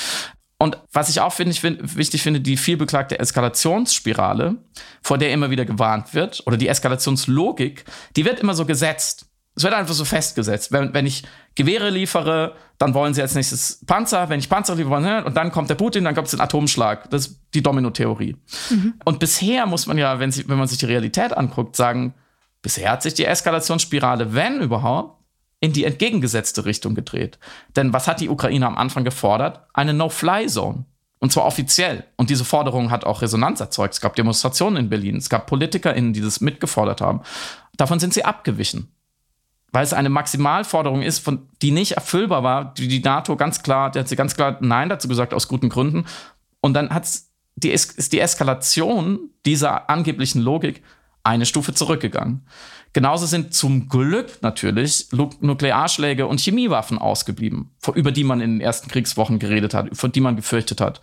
[0.59, 4.57] Und was ich auch find, ich find, wichtig finde, die vielbeklagte Eskalationsspirale,
[5.03, 7.85] vor der immer wieder gewarnt wird, oder die Eskalationslogik,
[8.17, 9.27] die wird immer so gesetzt.
[9.59, 10.71] Es wird einfach so festgesetzt.
[10.71, 11.25] Wenn, wenn ich
[11.57, 14.29] Gewehre liefere, dann wollen sie als nächstes Panzer.
[14.29, 17.11] Wenn ich Panzer liefere, und dann kommt der Putin, dann kommt es den Atomschlag.
[17.11, 18.37] Das ist die Domino-Theorie.
[18.71, 18.94] Mhm.
[19.05, 22.14] Und bisher muss man ja, wenn, sie, wenn man sich die Realität anguckt, sagen,
[22.62, 25.21] bisher hat sich die Eskalationsspirale, wenn überhaupt,
[25.59, 27.40] in die entgegengesetzte Richtung gedreht.
[27.75, 29.66] Denn was hat die Ukraine am Anfang gefordert?
[29.75, 30.85] Eine No-Fly-Zone.
[31.18, 32.05] Und zwar offiziell.
[32.16, 33.94] Und diese Forderung hat auch Resonanz erzeugt.
[33.94, 35.16] Es gab Demonstrationen in Berlin.
[35.16, 37.23] Es gab PolitikerInnen, die das mitgefordert haben.
[37.77, 38.92] Davon sind sie abgewichen.
[39.70, 43.90] Weil es eine Maximalforderung ist, von, die nicht erfüllbar war, die die NATO ganz klar,
[43.90, 46.07] die hat sie ganz klar Nein dazu gesagt, aus guten Gründen.
[46.61, 50.83] Und dann hat's, die, ist die Eskalation dieser angeblichen Logik
[51.22, 52.46] eine Stufe zurückgegangen.
[52.94, 58.88] Genauso sind zum Glück natürlich Nuklearschläge und Chemiewaffen ausgeblieben, über die man in den ersten
[58.88, 61.02] Kriegswochen geredet hat, von die man gefürchtet hat.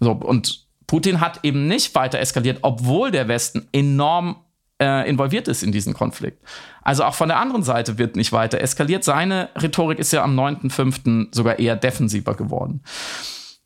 [0.00, 4.36] So, und Putin hat eben nicht weiter eskaliert, obwohl der Westen enorm
[4.80, 6.42] äh, involviert ist in diesen Konflikt.
[6.82, 9.04] Also auch von der anderen Seite wird nicht weiter eskaliert.
[9.04, 11.34] Seine Rhetorik ist ja am 9.5.
[11.34, 12.82] sogar eher defensiver geworden.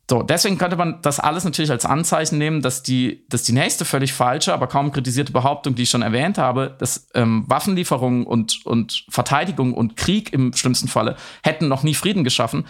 [0.07, 3.85] So, deswegen könnte man das alles natürlich als Anzeichen nehmen, dass die, dass die nächste
[3.85, 8.63] völlig falsche, aber kaum kritisierte Behauptung, die ich schon erwähnt habe, dass ähm, Waffenlieferungen und,
[8.67, 12.67] und Verteidigung und Krieg im schlimmsten Falle hätten noch nie Frieden geschaffen,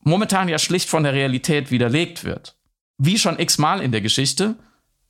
[0.00, 2.58] momentan ja schlicht von der Realität widerlegt wird.
[2.98, 4.56] Wie schon x-mal in der Geschichte,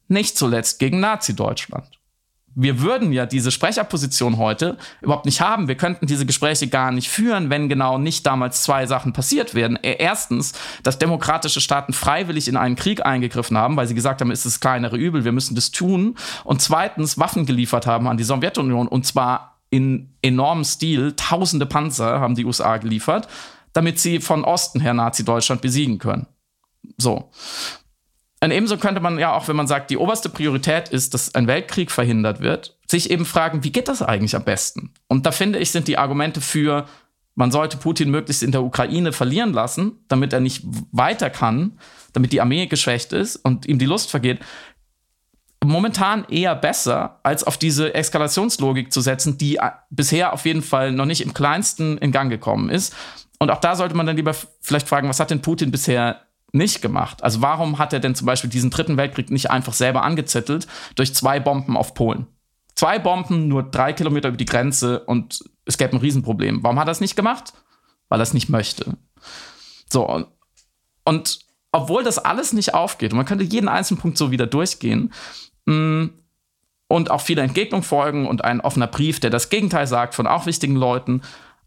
[0.07, 1.99] nicht zuletzt gegen Nazi-Deutschland
[2.55, 5.69] wir würden ja diese Sprecherposition heute überhaupt nicht haben.
[5.69, 9.79] Wir könnten diese Gespräche gar nicht führen, wenn genau nicht damals zwei Sachen passiert wären.
[9.83, 14.31] E, erstens, dass demokratische Staaten freiwillig in einen Krieg eingegriffen haben, weil sie gesagt haben,
[14.31, 16.17] es ist das kleinere Übel, wir müssen das tun.
[16.45, 21.15] Und zweitens, Waffen geliefert haben an die Sowjetunion und zwar in enormem Stil.
[21.17, 23.27] Tausende Panzer haben die USA geliefert,
[23.73, 26.27] damit sie von Osten her Nazi-Deutschland besiegen können.
[26.97, 27.31] So.
[28.45, 31.47] Und ebenso könnte man ja auch, wenn man sagt, die oberste Priorität ist, dass ein
[31.47, 34.93] Weltkrieg verhindert wird, sich eben fragen, wie geht das eigentlich am besten?
[35.09, 36.85] Und da finde ich, sind die Argumente für,
[37.37, 41.79] man sollte Putin möglichst in der Ukraine verlieren lassen, damit er nicht weiter kann,
[42.13, 44.41] damit die Armee geschwächt ist und ihm die Lust vergeht,
[45.65, 51.07] momentan eher besser, als auf diese Eskalationslogik zu setzen, die bisher auf jeden Fall noch
[51.07, 52.95] nicht im kleinsten in Gang gekommen ist.
[53.39, 56.21] Und auch da sollte man dann lieber vielleicht fragen, was hat denn Putin bisher
[56.55, 57.23] nicht gemacht?
[57.23, 61.15] Also warum hat er denn zum Beispiel diesen dritten Weltkrieg nicht einfach selber angezettelt durch
[61.15, 62.27] zwei Bomben auf Polen?
[62.75, 66.63] Zwei Bomben, nur drei Kilometer über die Grenze und es gäbe ein Riesenproblem.
[66.63, 67.53] Warum hat er es nicht gemacht?
[68.09, 68.97] Weil er es nicht möchte.
[69.91, 70.27] So,
[71.05, 71.39] und
[71.73, 75.13] obwohl das alles nicht aufgeht, und man könnte jeden einzelnen Punkt so wieder durchgehen,
[75.67, 76.07] mm,
[76.87, 80.47] und auch viele Entgegnungen folgen und ein offener Brief, der das Gegenteil sagt von auch
[80.47, 81.23] wichtigen Leuten.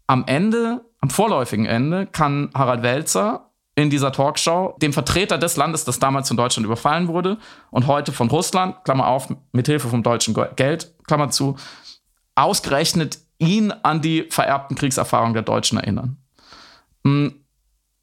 [0.06, 3.47] Am Ende, am vorläufigen Ende, kann Harald Welzer
[3.78, 7.38] in dieser Talkshow dem Vertreter des Landes, das damals von Deutschland überfallen wurde
[7.70, 11.54] und heute von Russland, Klammer auf, mit Hilfe vom deutschen Geld, Klammer zu,
[12.34, 16.16] ausgerechnet ihn an die vererbten Kriegserfahrungen der Deutschen erinnern.
[17.04, 17.44] Hm,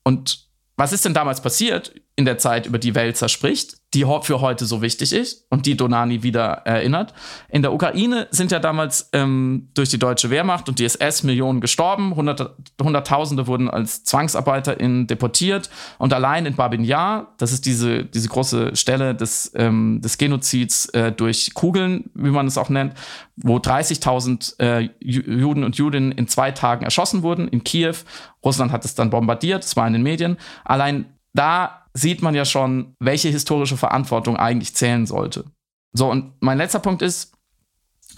[0.06, 3.76] und was ist denn damals passiert in der Zeit, über die Welzer spricht?
[3.96, 7.14] Die für heute so wichtig ist und die Donani wieder erinnert.
[7.50, 11.62] In der Ukraine sind ja damals ähm, durch die deutsche Wehrmacht und die SS Millionen
[11.62, 18.04] gestorben, Hundert, Hunderttausende wurden als ZwangsarbeiterInnen deportiert und allein in Babin Yar, das ist diese,
[18.04, 22.94] diese große Stelle des, ähm, des Genozids äh, durch Kugeln, wie man es auch nennt,
[23.38, 27.96] wo 30.000 äh, Juden und Judinnen in zwei Tagen erschossen wurden in Kiew.
[28.44, 30.38] Russland hat es dann bombardiert, es war in den Medien.
[30.66, 35.46] Allein da sieht man ja schon, welche historische Verantwortung eigentlich zählen sollte.
[35.94, 37.34] So, und mein letzter Punkt ist,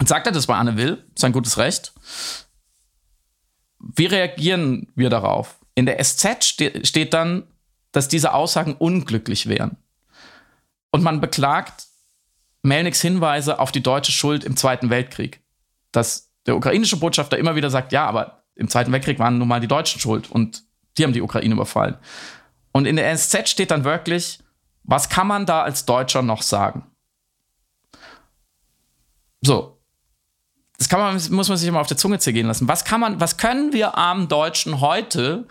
[0.04, 1.92] sagt er das bei Anne Will, ist ein gutes Recht.
[3.78, 5.58] Wie reagieren wir darauf?
[5.74, 7.44] In der SZ ste steht dann,
[7.92, 9.76] dass diese Aussagen unglücklich wären.
[10.90, 11.86] Und man beklagt
[12.62, 15.40] Melniks Hinweise auf die deutsche Schuld im Zweiten Weltkrieg.
[15.92, 19.60] Dass der ukrainische Botschafter immer wieder sagt, ja, aber im Zweiten Weltkrieg waren nun mal
[19.60, 20.64] die Deutschen schuld und
[20.96, 21.96] die haben die Ukraine überfallen.
[22.78, 24.38] Und in der NSZ steht dann wirklich,
[24.84, 26.86] was kann man da als Deutscher noch sagen?
[29.40, 29.80] So.
[30.78, 32.68] Das kann man, muss man sich immer auf der Zunge zergehen lassen.
[32.68, 35.48] Was kann man, was können wir armen Deutschen heute,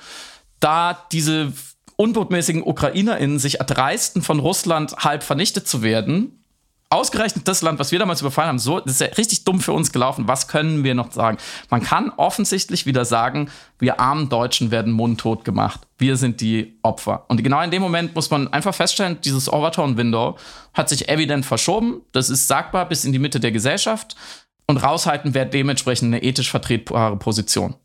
[0.62, 1.52] da diese
[1.98, 6.46] unbotmäßigen UkrainerInnen sich erdreisten, von Russland halb vernichtet zu werden,
[6.90, 9.74] ausgerechnet das Land, was wir damals überfallen haben, so, das ist ja richtig dumm für
[9.74, 10.28] uns gelaufen.
[10.28, 11.38] Was können wir noch sagen?
[11.70, 15.82] Man kann offensichtlich wieder sagen, wir armen Deutschen werden mundtot gemacht.
[15.98, 17.26] Wir sind die Opfer.
[17.28, 20.38] Und genau in dem Moment muss man einfach feststellen, dieses Overtone-Window
[20.74, 22.02] hat sich evident verschoben.
[22.14, 24.16] Das ist sagbar bis in die Mitte der Gesellschaft.
[24.66, 27.76] Und raushalten wäre dementsprechend eine ethisch vertretbare Position.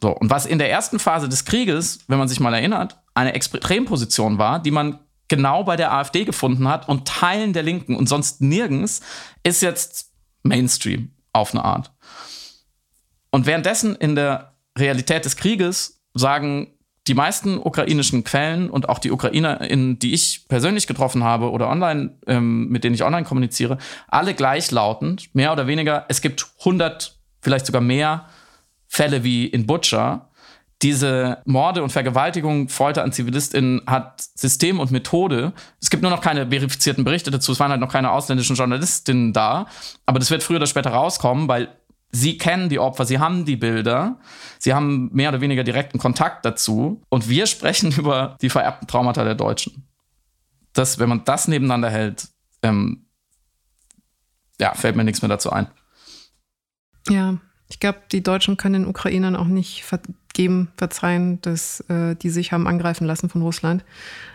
[0.00, 3.34] So, und was in der ersten Phase des Krieges, wenn man sich mal erinnert, eine
[3.34, 8.08] Extremposition war, die man genau bei der AfD gefunden hat und Teilen der Linken und
[8.08, 9.00] sonst nirgends,
[9.42, 10.12] ist jetzt
[10.42, 11.92] Mainstream auf eine Art.
[13.30, 16.72] Und währenddessen in der Realität des Krieges sagen
[17.06, 22.18] die meisten ukrainischen Quellen und auch die UkrainerInnen, die ich persönlich getroffen habe oder online,
[22.26, 27.66] ähm, mit denen ich online kommuniziere, alle gleichlautend, mehr oder weniger, es gibt 100, vielleicht
[27.66, 28.26] sogar mehr
[28.88, 30.27] Fälle wie in Butcher,
[30.82, 35.52] diese Morde und Vergewaltigungen, Folter an ZivilistInnen hat System und Methode.
[35.80, 37.52] Es gibt nur noch keine verifizierten Berichte dazu.
[37.52, 39.66] Es waren halt noch keine ausländischen Journalistinnen da.
[40.06, 41.68] Aber das wird früher oder später rauskommen, weil
[42.12, 44.20] sie kennen die Opfer, sie haben die Bilder,
[44.58, 47.02] sie haben mehr oder weniger direkten Kontakt dazu.
[47.08, 49.88] Und wir sprechen über die vererbten Traumata der Deutschen.
[50.74, 52.28] Das, wenn man das nebeneinander hält,
[52.62, 53.06] ähm,
[54.60, 55.66] ja, fällt mir nichts mehr dazu ein.
[57.08, 57.38] Ja,
[57.68, 59.84] ich glaube, die Deutschen können den Ukrainern auch nicht
[60.38, 63.84] vergeben, verzeihen, dass äh, die sich haben angreifen lassen von Russland.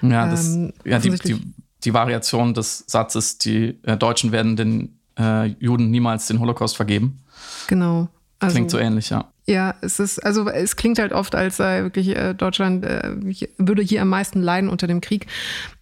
[0.02, 1.40] Ja, das, ähm, ja die, die,
[1.84, 7.24] die, Variation des Satzes, die äh, Deutschen werden den äh, Juden niemals den Holocaust vergeben.
[7.68, 8.10] Genau.
[8.40, 9.30] Also, klingt so ähnlich, ja.
[9.46, 13.16] Ja, es ist, also es klingt halt oft, als sei wirklich äh, Deutschland äh,
[13.58, 15.28] würde hier am meisten leiden unter dem Krieg.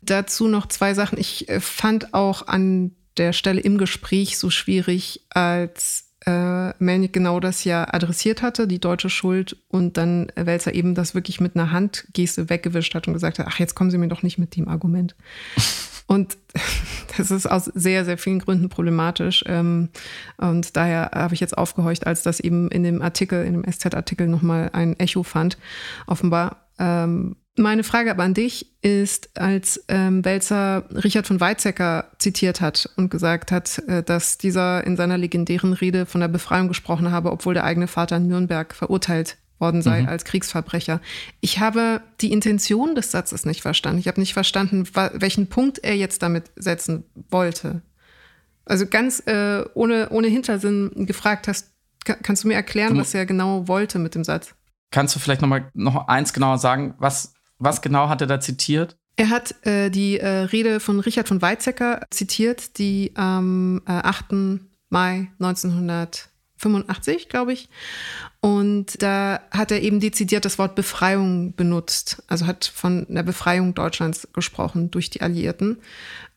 [0.02, 1.18] Dazu noch zwei Sachen.
[1.18, 7.40] Ich äh, fand auch an der Stelle im Gespräch so schwierig, als äh, Melnick genau
[7.40, 11.72] das ja adressiert hatte, die deutsche Schuld, und dann Welzer eben das wirklich mit einer
[11.72, 14.68] Handgeste weggewischt hat und gesagt hat, ach, jetzt kommen Sie mir doch nicht mit dem
[14.68, 15.16] Argument.
[16.12, 16.38] Und
[17.18, 19.46] das ist aus sehr, sehr vielen Gründen problematisch.
[19.48, 19.88] Ähm,
[20.36, 24.28] und daher habe ich jetzt aufgehorcht, als das eben in dem Artikel, in dem SZ-Artikel
[24.28, 25.58] nochmal ein Echo fand.
[26.08, 32.62] Offenbar ähm, meine Frage aber an dich ist, als ähm, Welzer Richard von Weizsäcker zitiert
[32.62, 37.12] hat und gesagt hat, äh, dass dieser in seiner legendären Rede von der Befreiung gesprochen
[37.12, 40.08] habe, obwohl der eigene Vater in Nürnberg verurteilt worden sei mhm.
[40.08, 41.02] als Kriegsverbrecher.
[41.40, 44.00] Ich habe die Intention des Satzes nicht verstanden.
[44.00, 47.82] Ich habe nicht verstanden, welchen Punkt er jetzt damit setzen wollte.
[48.66, 51.72] Also ganz äh, ohne, ohne Hintersinn gefragt hast,
[52.04, 54.56] kannst du mir erklären, was er genau wollte mit dem Satz?
[54.92, 58.39] Kannst du vielleicht noch mal noch eins genauer sagen, was was genau hat er da
[58.39, 58.97] zitiert?
[59.15, 64.60] Er hat äh, die äh, Rede von Richard von Weizsäcker zitiert, die am äh, 8.
[64.89, 67.69] Mai 1985, glaube ich.
[68.41, 73.74] Und da hat er eben dezidiert das Wort Befreiung benutzt, also hat von der Befreiung
[73.74, 75.78] Deutschlands gesprochen durch die Alliierten.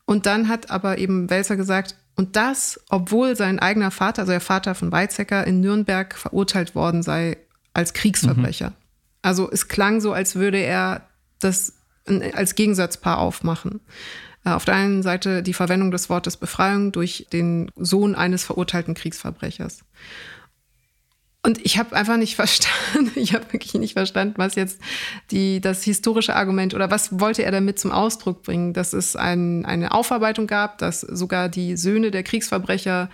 [0.05, 4.41] Und dann hat aber eben Welser gesagt, und das, obwohl sein eigener Vater, also der
[4.41, 7.37] Vater von Weizsäcker, in Nürnberg verurteilt worden sei
[7.73, 8.69] als Kriegsverbrecher.
[8.69, 8.75] Mhm.
[9.21, 11.09] Also es klang so, als würde er
[11.39, 11.73] das
[12.33, 13.81] als Gegensatzpaar aufmachen.
[14.45, 18.93] Äh, auf der einen Seite die Verwendung des Wortes Befreiung durch den Sohn eines verurteilten
[18.93, 19.83] Kriegsverbrechers.
[21.45, 24.79] Und ich habe einfach nicht verstanden, ich habe wirklich nicht verstanden, was jetzt
[25.31, 29.65] die, das historische Argument oder was wollte er damit zum Ausdruck bringen, dass es ein,
[29.65, 33.09] eine Aufarbeitung gab, dass sogar die Söhne der Kriegsverbrecher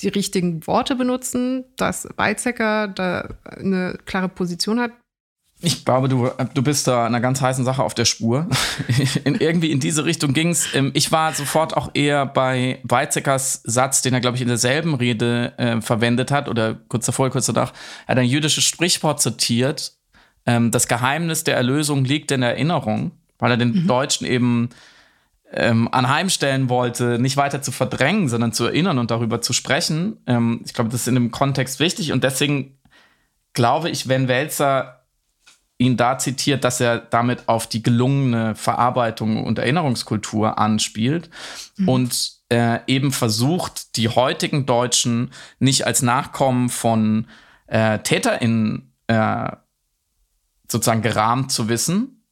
[0.00, 4.92] die richtigen Worte benutzen, dass Weizsäcker da eine klare Position hat.
[5.62, 8.46] Ich glaube, du, du bist da einer ganz heißen Sache auf der Spur.
[9.24, 10.74] in, irgendwie in diese Richtung ging es.
[10.74, 14.94] Ähm, ich war sofort auch eher bei Weizsäckers Satz, den er, glaube ich, in derselben
[14.94, 17.72] Rede äh, verwendet hat, oder kurz davor, kurz danach.
[18.06, 19.92] Er hat ein jüdisches Sprichwort zitiert.
[20.46, 23.86] Ähm, das Geheimnis der Erlösung liegt in der Erinnerung, weil er den mhm.
[23.86, 24.70] Deutschen eben
[25.52, 30.18] ähm, anheimstellen wollte, nicht weiter zu verdrängen, sondern zu erinnern und darüber zu sprechen.
[30.26, 32.78] Ähm, ich glaube, das ist in dem Kontext wichtig und deswegen
[33.52, 34.99] glaube ich, wenn Welzer
[35.80, 41.30] ihn da zitiert, dass er damit auf die gelungene Verarbeitung und Erinnerungskultur anspielt
[41.76, 41.88] mhm.
[41.88, 47.28] und äh, eben versucht, die heutigen Deutschen nicht als Nachkommen von
[47.66, 49.50] äh, TäterInnen äh,
[50.68, 52.24] sozusagen gerahmt zu wissen,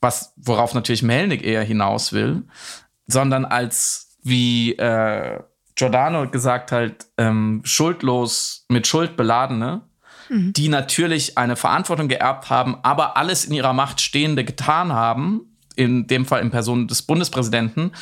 [0.00, 2.44] was, worauf natürlich Melnick eher hinaus will,
[3.08, 5.40] sondern als, wie äh,
[5.74, 9.82] Giordano gesagt hat, ähm, schuldlos, mit Schuld beladene,
[10.28, 10.52] mhm.
[10.52, 16.06] die natürlich eine Verantwortung geerbt haben, aber alles in ihrer Macht Stehende getan haben, in
[16.06, 17.92] dem Fall in Person des Bundespräsidenten,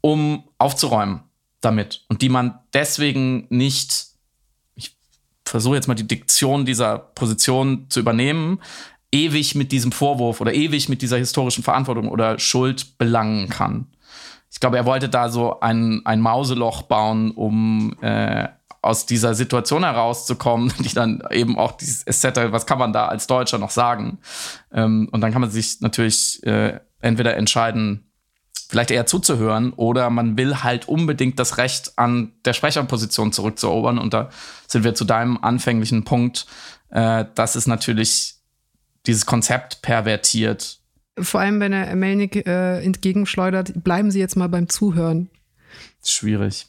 [0.00, 1.22] um aufzuräumen
[1.60, 2.04] damit.
[2.08, 4.06] Und die man deswegen nicht,
[4.74, 4.96] ich
[5.44, 8.60] versuche jetzt mal die Diktion dieser Position zu übernehmen,
[9.12, 13.86] ewig mit diesem Vorwurf oder ewig mit dieser historischen Verantwortung oder Schuld belangen kann.
[14.50, 18.48] Ich glaube, er wollte da so ein, ein Mauseloch bauen, um äh,
[18.84, 23.26] aus dieser Situation herauszukommen, die dann eben auch dieses Etc., was kann man da als
[23.26, 24.18] Deutscher noch sagen?
[24.72, 28.10] Ähm, und dann kann man sich natürlich äh, entweder entscheiden,
[28.68, 33.98] vielleicht eher zuzuhören oder man will halt unbedingt das Recht an der Sprecherposition zurückzuerobern.
[33.98, 34.30] Und da
[34.66, 36.46] sind wir zu deinem anfänglichen Punkt,
[36.90, 38.36] äh, dass es natürlich
[39.06, 40.80] dieses Konzept pervertiert.
[41.18, 45.30] Vor allem, wenn er Melnick äh, entgegenschleudert, bleiben Sie jetzt mal beim Zuhören.
[46.02, 46.66] Schwierig.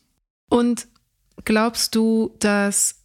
[0.49, 0.87] Und
[1.43, 2.95] glaubst du, dass,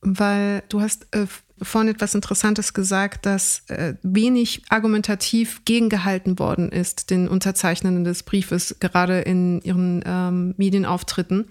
[0.00, 1.26] weil du hast äh,
[1.62, 8.76] vorhin etwas Interessantes gesagt, dass äh, wenig argumentativ gegengehalten worden ist, den Unterzeichnenden des Briefes,
[8.80, 11.46] gerade in ihren ähm, Medienauftritten.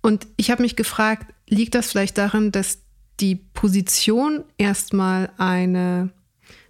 [0.00, 2.78] Und ich habe mich gefragt, liegt das vielleicht daran, dass
[3.20, 6.10] die Position erstmal eine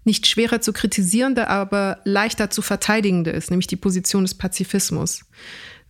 [0.04, 5.24] nicht schwerer zu kritisierende, aber leichter zu verteidigende ist, nämlich die Position des Pazifismus.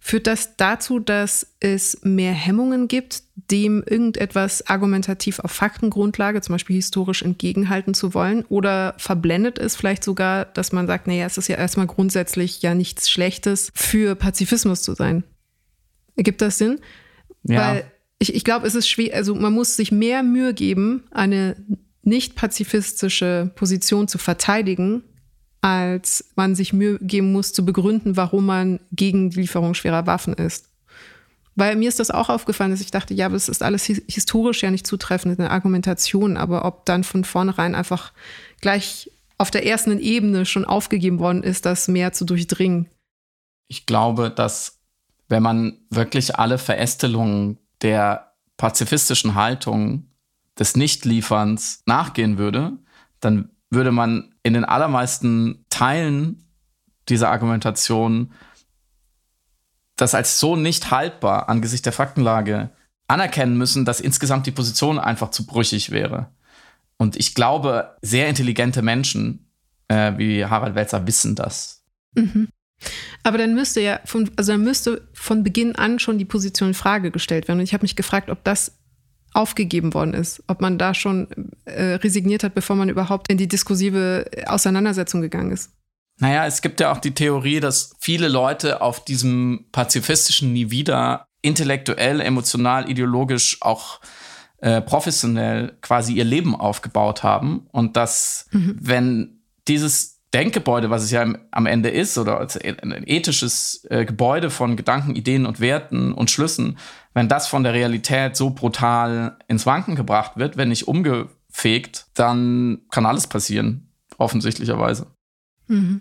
[0.07, 6.77] Führt das dazu, dass es mehr Hemmungen gibt, dem irgendetwas argumentativ auf Faktengrundlage, zum Beispiel
[6.77, 8.45] historisch entgegenhalten zu wollen?
[8.51, 12.75] Oder verblendet es vielleicht sogar, dass man sagt, naja, es ist ja erstmal grundsätzlich ja
[12.75, 15.25] nichts Schlechtes, für Pazifismus zu sein?
[16.17, 16.81] Ergibt das Sinn?
[17.45, 17.61] Ja.
[17.61, 17.85] Weil
[18.19, 21.57] ich, ich glaube, es ist schwer, also man muss sich mehr Mühe geben, eine
[22.03, 25.03] nicht pazifistische Position zu verteidigen,
[25.65, 30.35] als man sich Mühe geben muss, zu begründen, warum man gegen die Lieferung schwerer Waffen
[30.35, 30.69] ist.
[31.55, 34.71] Weil mir ist das auch aufgefallen, dass ich dachte, ja, es ist alles historisch ja
[34.71, 38.13] nicht zutreffend in der Argumentation, aber ob dann von vornherein einfach
[38.61, 42.91] gleich auf der ersten Ebene schon aufgegeben worden ist, das mehr zu durchdringen.
[43.67, 44.81] Ich glaube, dass
[45.29, 50.11] wenn man wirklich alle Verästelungen der pazifistischen Haltung
[50.59, 52.73] des Nichtlieferns nachgehen würde,
[53.21, 56.49] dann würde man in den allermeisten Teilen
[57.09, 58.33] dieser Argumentation
[59.97, 62.71] das als so nicht haltbar angesichts der Faktenlage
[63.07, 66.31] anerkennen müssen, dass insgesamt die Position einfach zu brüchig wäre.
[66.97, 69.51] Und ich glaube, sehr intelligente Menschen
[69.89, 71.85] äh, wie Harald Welzer wissen das.
[72.15, 72.49] Mhm.
[73.23, 76.75] Aber dann müsste ja von, also dann müsste von Beginn an schon die Position in
[76.75, 77.61] Frage gestellt werden.
[77.61, 78.79] Und ich habe mich gefragt, ob das
[79.35, 81.29] aufgegeben worden ist, ob man da schon
[81.65, 85.71] äh, resigniert hat, bevor man überhaupt in die diskursive Auseinandersetzung gegangen ist.
[86.21, 91.27] Naja, es gibt ja auch die Theorie, dass viele Leute auf diesem pazifistischen Nie wieder
[91.43, 94.01] intellektuell, emotional, ideologisch auch
[94.59, 98.79] äh, professionell quasi ihr Leben aufgebaut haben und dass, mhm.
[98.81, 104.77] wenn dieses Denkgebäude, was es ja am Ende ist, oder ein ethisches äh, Gebäude von
[104.77, 106.77] Gedanken, Ideen und Werten und Schlüssen,
[107.15, 112.83] wenn das von der Realität so brutal ins Wanken gebracht wird, wenn nicht umgefegt, dann
[112.91, 115.07] kann alles passieren, offensichtlicherweise.
[115.69, 116.01] Mhm.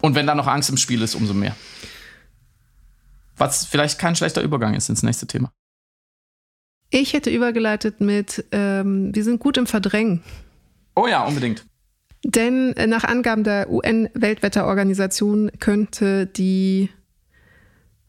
[0.00, 1.56] Und wenn da noch Angst im Spiel ist, umso mehr.
[3.36, 5.52] Was vielleicht kein schlechter Übergang ist ins nächste Thema.
[6.90, 10.22] Ich hätte übergeleitet mit, ähm, wir sind gut im Verdrängen.
[10.94, 11.66] Oh ja, unbedingt.
[12.24, 16.90] Denn äh, nach Angaben der UN-Weltwetterorganisation könnte die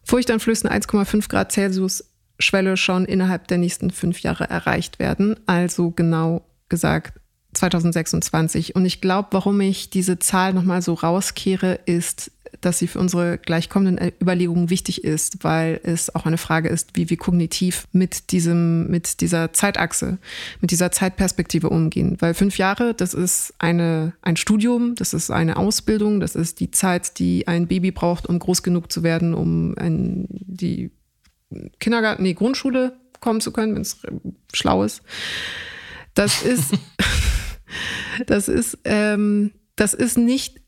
[0.04, 2.06] furchteinflößende 1,5 Grad Celsius
[2.40, 5.36] Schwelle schon innerhalb der nächsten fünf Jahre erreicht werden.
[5.46, 7.20] Also genau gesagt
[7.54, 8.76] 2026.
[8.76, 12.32] Und ich glaube, warum ich diese Zahl nochmal so rauskehre, ist,
[12.62, 16.92] dass sie für unsere gleich kommenden Überlegungen wichtig ist, weil es auch eine Frage ist,
[16.96, 20.18] wie wir kognitiv mit diesem, mit dieser Zeitachse,
[20.62, 22.18] mit dieser Zeitperspektive umgehen.
[22.20, 26.72] Weil fünf Jahre, das ist eine, ein Studium, das ist eine Ausbildung, das ist die
[26.72, 30.92] Zeit, die ein Baby braucht, um groß genug zu werden, um ein, die
[31.80, 33.98] Kindergarten, nee, Grundschule kommen zu können, wenn es
[34.54, 35.02] schlau ist.
[36.14, 36.74] Das ist,
[38.26, 40.62] das ist, ähm, das ist nicht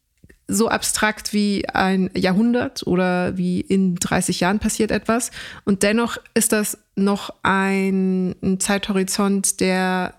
[0.51, 5.31] so abstrakt wie ein Jahrhundert oder wie in 30 Jahren passiert etwas.
[5.65, 10.13] Und dennoch ist das noch ein, ein Zeithorizont, der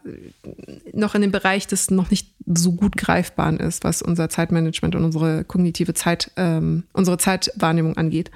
[0.93, 5.05] noch in dem Bereich des noch nicht so gut greifbaren ist, was unser Zeitmanagement und
[5.05, 8.31] unsere kognitive Zeit, ähm, unsere Zeitwahrnehmung angeht.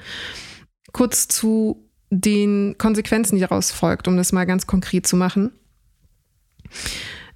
[0.92, 5.52] Kurz zu den Konsequenzen, die daraus folgt, um das mal ganz konkret zu machen.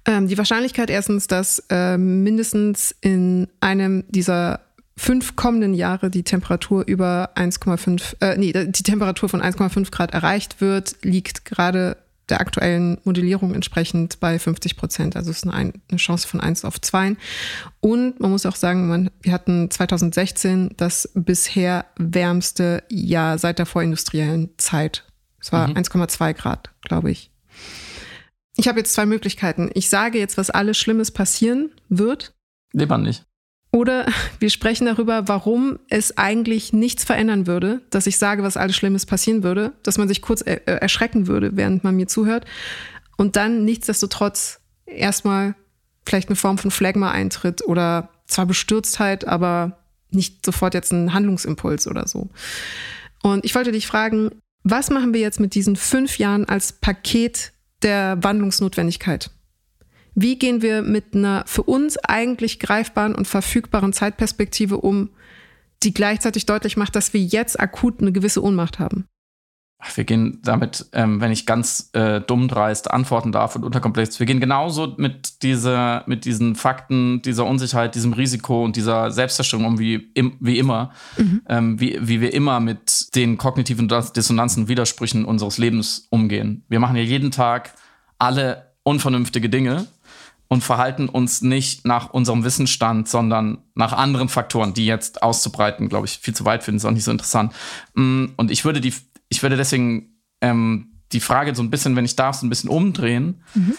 [0.05, 4.61] Ähm, die Wahrscheinlichkeit erstens, dass äh, mindestens in einem dieser
[4.97, 10.61] fünf kommenden Jahre die Temperatur über 1,5, äh, nee, die Temperatur von 1,5 Grad erreicht
[10.61, 11.97] wird, liegt gerade
[12.29, 15.15] der aktuellen Modellierung entsprechend bei 50 Prozent.
[15.15, 17.15] Also es ist eine, eine, Chance von 1 auf 2.
[17.81, 23.65] Und man muss auch sagen, man, wir hatten 2016 das bisher wärmste Jahr seit der
[23.65, 25.03] vorindustriellen Zeit.
[25.39, 25.77] Es war mhm.
[25.77, 27.31] 1,2 Grad, glaube ich.
[28.61, 29.71] Ich habe jetzt zwei Möglichkeiten.
[29.73, 32.35] Ich sage jetzt, was alles Schlimmes passieren wird.
[32.73, 33.25] Lieber nicht.
[33.71, 34.05] Oder
[34.39, 39.07] wir sprechen darüber, warum es eigentlich nichts verändern würde, dass ich sage, was alles Schlimmes
[39.07, 42.45] passieren würde, dass man sich kurz er erschrecken würde, während man mir zuhört.
[43.17, 45.55] Und dann nichtsdestotrotz erstmal
[46.05, 49.79] vielleicht eine Form von Phlegma eintritt oder zwar Bestürztheit, aber
[50.11, 52.29] nicht sofort jetzt ein Handlungsimpuls oder so.
[53.23, 54.29] Und ich wollte dich fragen,
[54.61, 57.53] was machen wir jetzt mit diesen fünf Jahren als Paket
[57.83, 59.31] der Wandlungsnotwendigkeit?
[60.13, 65.09] Wie gehen wir mit einer für uns eigentlich greifbaren und verfügbaren Zeitperspektive um,
[65.83, 69.05] die gleichzeitig deutlich macht, dass wir jetzt akut eine gewisse Ohnmacht haben?
[69.95, 74.25] Wir gehen damit, ähm, wenn ich ganz äh, dumm dreist antworten darf und unterkomplex, wir
[74.25, 79.79] gehen genauso mit, dieser, mit diesen Fakten, dieser Unsicherheit, diesem Risiko und dieser Selbstzerstörung um
[79.79, 81.41] wie, im, wie immer, mhm.
[81.47, 86.63] ähm, wie, wie wir immer mit den kognitiven Dissonanzen, Widersprüchen unseres Lebens umgehen.
[86.69, 87.73] Wir machen ja jeden Tag
[88.19, 89.87] alle unvernünftige Dinge
[90.51, 96.07] und verhalten uns nicht nach unserem Wissensstand, sondern nach anderen Faktoren, die jetzt auszubreiten, glaube
[96.07, 97.53] ich, viel zu weit finden, ist auch nicht so interessant.
[97.93, 98.93] Mm, und ich würde die,
[99.31, 102.69] ich würde deswegen ähm, die Frage so ein bisschen, wenn ich darf, so ein bisschen
[102.69, 103.43] umdrehen.
[103.55, 103.75] Mhm.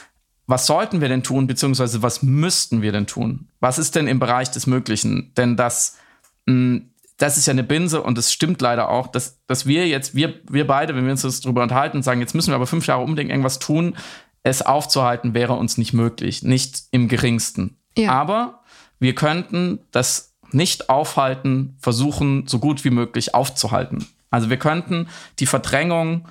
[0.46, 3.48] Was sollten wir denn tun, beziehungsweise was müssten wir denn tun?
[3.60, 5.32] Was ist denn im Bereich des Möglichen?
[5.36, 5.98] Denn das,
[6.46, 6.88] mh, mm,
[7.18, 10.40] das ist ja eine Binse und es stimmt leider auch, dass, dass wir jetzt, wir,
[10.48, 12.86] wir beide, wenn wir uns das darüber unterhalten und sagen, jetzt müssen wir aber fünf
[12.86, 13.94] Jahre unbedingt irgendwas tun,
[14.42, 17.76] es aufzuhalten wäre uns nicht möglich, nicht im geringsten.
[17.96, 18.10] Ja.
[18.10, 18.62] Aber
[18.98, 24.06] wir könnten das nicht aufhalten, versuchen, so gut wie möglich aufzuhalten.
[24.32, 25.08] Also wir könnten
[25.38, 26.26] die Verdrängung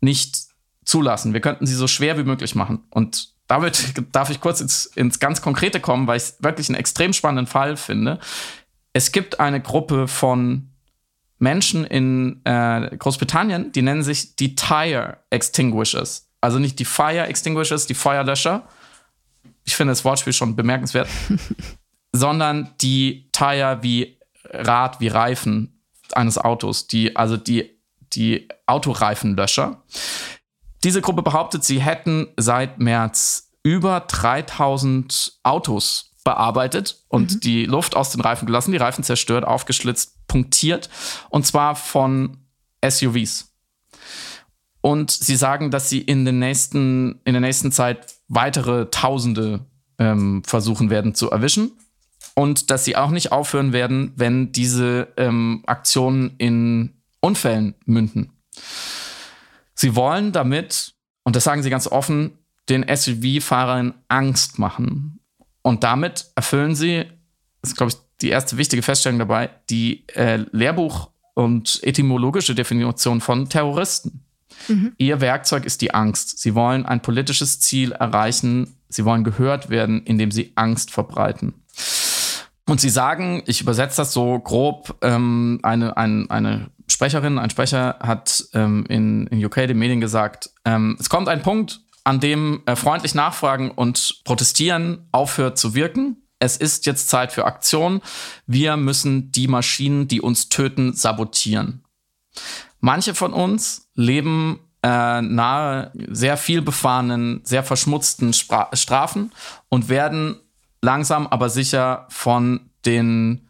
[0.00, 0.38] nicht
[0.86, 1.34] zulassen.
[1.34, 2.84] Wir könnten sie so schwer wie möglich machen.
[2.88, 6.78] Und damit darf ich kurz ins, ins ganz Konkrete kommen, weil ich es wirklich einen
[6.78, 8.18] extrem spannenden Fall finde.
[8.94, 10.70] Es gibt eine Gruppe von
[11.38, 16.28] Menschen in äh, Großbritannien, die nennen sich die Tire Extinguishers.
[16.40, 18.66] Also nicht die Fire Extinguishers, die Feuerlöscher.
[19.64, 21.08] Ich finde das Wortspiel schon bemerkenswert.
[22.12, 25.79] sondern die Tire wie Rad, wie Reifen
[26.16, 27.78] eines Autos, die, also die,
[28.12, 29.82] die Autoreifenlöscher.
[30.84, 37.40] Diese Gruppe behauptet, sie hätten seit März über 3000 Autos bearbeitet und mhm.
[37.40, 40.88] die Luft aus den Reifen gelassen, die Reifen zerstört, aufgeschlitzt, punktiert
[41.28, 42.38] und zwar von
[42.86, 43.52] SUVs.
[44.80, 49.66] Und sie sagen, dass sie in, den nächsten, in der nächsten Zeit weitere Tausende
[49.98, 51.72] ähm, versuchen werden zu erwischen.
[52.40, 58.32] Und dass sie auch nicht aufhören werden, wenn diese ähm, Aktionen in Unfällen münden.
[59.74, 62.38] Sie wollen damit, und das sagen sie ganz offen,
[62.70, 65.20] den SUV-Fahrern Angst machen.
[65.60, 67.04] Und damit erfüllen sie,
[67.60, 73.20] das ist, glaube ich, die erste wichtige Feststellung dabei, die äh, Lehrbuch- und etymologische Definition
[73.20, 74.24] von Terroristen.
[74.66, 74.94] Mhm.
[74.96, 76.38] Ihr Werkzeug ist die Angst.
[76.38, 78.78] Sie wollen ein politisches Ziel erreichen.
[78.88, 81.52] Sie wollen gehört werden, indem sie Angst verbreiten.
[82.70, 87.96] Und sie sagen, ich übersetze das so grob, ähm, eine, ein, eine Sprecherin, ein Sprecher
[88.00, 92.62] hat ähm, in, in UK den Medien gesagt, ähm, es kommt ein Punkt, an dem
[92.66, 96.18] äh, freundlich nachfragen und protestieren aufhört zu wirken.
[96.38, 98.02] es ist jetzt Zeit für Aktion.
[98.46, 101.82] Wir müssen die Maschinen, die uns töten, sabotieren.
[102.78, 109.32] Manche von uns leben äh, nahe sehr viel befahrenen, sehr verschmutzten Spra Strafen
[109.68, 110.36] und werden
[110.82, 113.48] langsam aber sicher von den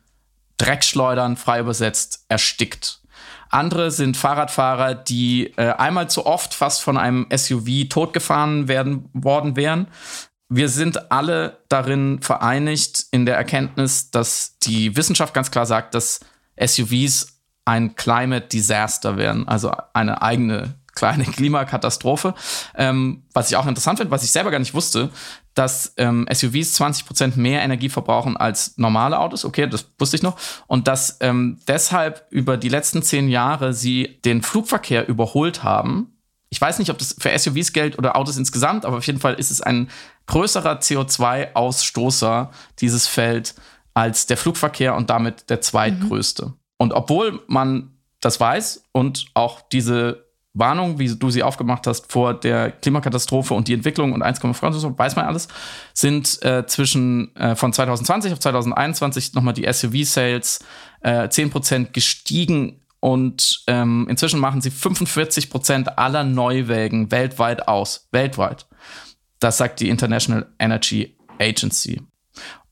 [0.59, 3.01] Dreckschleudern frei übersetzt erstickt.
[3.49, 9.57] Andere sind Fahrradfahrer, die äh, einmal zu oft fast von einem SUV totgefahren werden worden
[9.57, 9.89] wären.
[10.49, 16.20] Wir sind alle darin vereinigt in der Erkenntnis, dass die Wissenschaft ganz klar sagt, dass
[16.61, 22.35] SUVs ein Climate Disaster werden, also eine eigene kleine Klimakatastrophe.
[22.76, 25.11] Ähm, was ich auch interessant finde, was ich selber gar nicht wusste,
[25.55, 29.45] dass ähm, SUVs 20 Prozent mehr Energie verbrauchen als normale Autos.
[29.45, 30.37] Okay, das wusste ich noch.
[30.67, 36.17] Und dass ähm, deshalb über die letzten zehn Jahre sie den Flugverkehr überholt haben.
[36.51, 39.35] Ich weiß nicht, ob das für SUVs gilt oder Autos insgesamt, aber auf jeden Fall
[39.35, 39.89] ist es ein
[40.27, 42.49] größerer CO2-Ausstoßer,
[42.79, 43.55] dieses Feld,
[43.95, 46.47] als der Flugverkehr und damit der zweitgrößte.
[46.47, 46.55] Mhm.
[46.79, 47.91] Und obwohl man
[48.21, 53.69] das weiß und auch diese Warnung, wie du sie aufgemacht hast, vor der Klimakatastrophe und
[53.69, 55.49] die Entwicklung und 1,5 weiß man alles,
[55.95, 60.65] sind äh, zwischen äh, von 2020 auf 2021 nochmal die SUV-Sales
[61.03, 68.09] äh, 10% gestiegen und ähm, inzwischen machen sie 45% aller Neuwägen weltweit aus.
[68.11, 68.67] Weltweit.
[69.39, 72.03] Das sagt die International Energy Agency.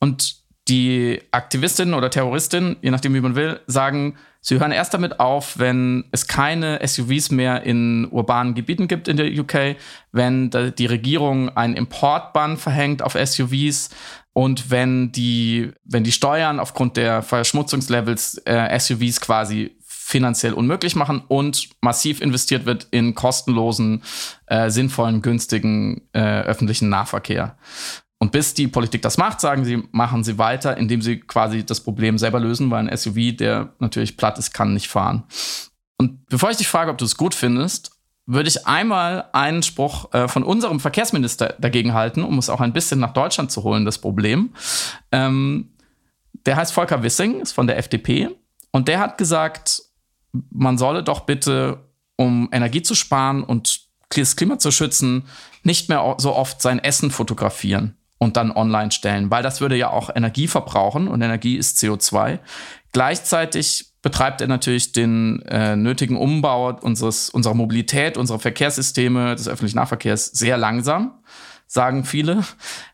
[0.01, 0.37] Und
[0.68, 5.58] die Aktivistinnen oder Terroristinnen, je nachdem wie man will, sagen, Sie hören erst damit auf,
[5.58, 9.76] wenn es keine SUVs mehr in urbanen Gebieten gibt in der UK,
[10.12, 13.90] wenn die Regierung einen Importbann verhängt auf SUVs
[14.32, 21.22] und wenn die, wenn die Steuern aufgrund der Verschmutzungslevels äh, SUVs quasi finanziell unmöglich machen
[21.26, 24.02] und massiv investiert wird in kostenlosen,
[24.46, 27.58] äh, sinnvollen, günstigen äh, öffentlichen Nahverkehr.
[28.18, 31.80] Und bis die Politik das macht, sagen sie, machen sie weiter, indem sie quasi das
[31.80, 35.22] Problem selber lösen, weil ein SUV, der natürlich platt ist, kann nicht fahren.
[35.98, 37.92] Und bevor ich dich frage, ob du es gut findest,
[38.26, 42.72] würde ich einmal einen Spruch äh, von unserem Verkehrsminister dagegen halten, um es auch ein
[42.72, 44.50] bisschen nach Deutschland zu holen, das Problem.
[45.12, 45.70] Ähm,
[46.44, 48.30] der heißt Volker Wissing, ist von der FDP.
[48.70, 49.82] Und der hat gesagt,
[50.50, 51.84] man solle doch bitte,
[52.16, 55.24] um Energie zu sparen und das Klima zu schützen,
[55.62, 59.90] nicht mehr so oft sein Essen fotografieren und dann online stellen, weil das würde ja
[59.90, 62.40] auch Energie verbrauchen und Energie ist CO2.
[62.92, 69.76] Gleichzeitig betreibt er natürlich den äh, nötigen Umbau unseres, unserer Mobilität, unserer Verkehrssysteme, des öffentlichen
[69.76, 71.14] Nahverkehrs sehr langsam,
[71.66, 72.44] sagen viele.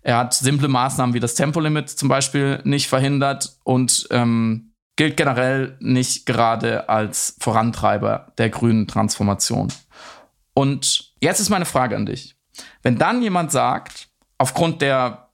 [0.03, 5.77] Er hat simple Maßnahmen wie das Tempolimit zum Beispiel nicht verhindert und ähm, gilt generell
[5.81, 9.73] nicht gerade als Vorantreiber der grünen Transformation.
[10.55, 12.37] Und jetzt ist meine Frage an dich.
[12.83, 14.09] Wenn dann jemand sagt,
[14.39, 15.29] aufgrund der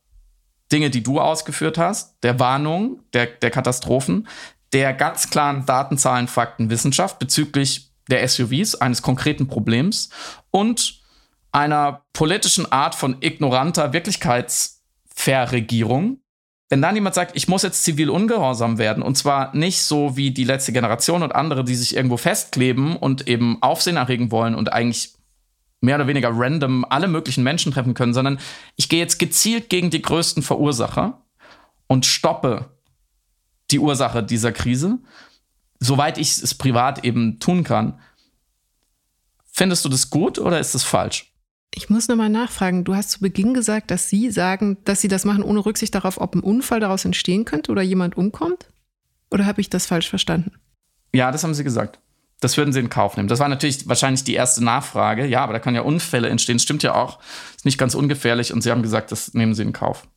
[0.73, 4.29] Dinge, die du ausgeführt hast, der Warnung, der, der Katastrophen,
[4.73, 10.11] der ganz klaren Datenzahlen, Fakten, Wissenschaft bezüglich der SUVs, eines konkreten Problems
[10.51, 11.01] und
[11.53, 16.21] einer politischen Art von ignoranter Wirklichkeitsverregierung.
[16.69, 20.31] Wenn dann jemand sagt, ich muss jetzt zivil ungehorsam werden, und zwar nicht so wie
[20.31, 24.73] die letzte Generation und andere, die sich irgendwo festkleben und eben Aufsehen erregen wollen und
[24.73, 25.15] eigentlich
[25.81, 28.39] mehr oder weniger random alle möglichen Menschen treffen können, sondern
[28.76, 31.22] ich gehe jetzt gezielt gegen die größten Verursacher
[31.87, 32.70] und stoppe
[33.70, 34.99] die Ursache dieser Krise,
[35.78, 37.99] soweit ich es privat eben tun kann.
[39.53, 41.33] Findest du das gut oder ist das falsch?
[41.74, 42.85] Ich muss nochmal nachfragen.
[42.85, 46.20] Du hast zu Beginn gesagt, dass Sie sagen, dass Sie das machen ohne Rücksicht darauf,
[46.20, 48.68] ob ein Unfall daraus entstehen könnte oder jemand umkommt?
[49.31, 50.53] Oder habe ich das falsch verstanden?
[51.14, 52.01] Ja, das haben Sie gesagt.
[52.41, 53.28] Das würden sie in Kauf nehmen.
[53.28, 55.26] Das war natürlich wahrscheinlich die erste Nachfrage.
[55.26, 56.59] Ja, aber da können ja Unfälle entstehen.
[56.59, 57.18] Stimmt ja auch.
[57.55, 58.53] Ist nicht ganz ungefährlich.
[58.53, 60.09] Und sie haben gesagt, das nehmen sie in Kauf.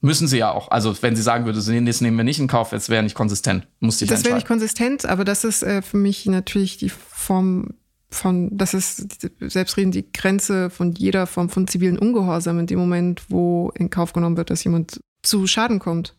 [0.00, 0.70] Müssen sie ja auch.
[0.70, 3.66] Also, wenn sie sagen würde, das nehmen wir nicht in Kauf, jetzt wäre nicht konsistent.
[3.80, 7.74] Muss ich Das wäre nicht konsistent, aber das ist äh, für mich natürlich die Form
[8.08, 13.24] von, das ist selbstredend die Grenze von jeder Form von zivilen Ungehorsam in dem Moment,
[13.28, 16.15] wo in Kauf genommen wird, dass jemand zu Schaden kommt.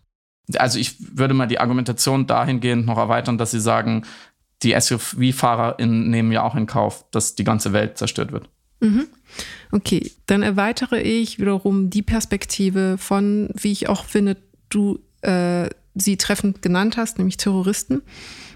[0.56, 4.06] Also ich würde mal die Argumentation dahingehend noch erweitern, dass sie sagen,
[4.64, 8.50] die SUV-FahrerInnen nehmen ja auch in Kauf, dass die ganze Welt zerstört wird.
[8.80, 9.08] Mhm.
[9.72, 14.38] Okay, dann erweitere ich wiederum die Perspektive von, wie ich auch finde,
[14.70, 18.02] du äh, sie treffend genannt hast, nämlich Terroristen.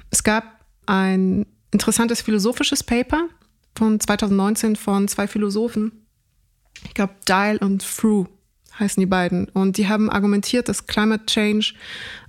[0.09, 0.43] Es gab
[0.85, 3.27] ein interessantes philosophisches Paper
[3.75, 5.91] von 2019 von zwei Philosophen,
[6.83, 8.27] ich glaube Dial und Through
[8.79, 9.47] heißen die beiden.
[9.49, 11.73] Und die haben argumentiert, dass Climate Change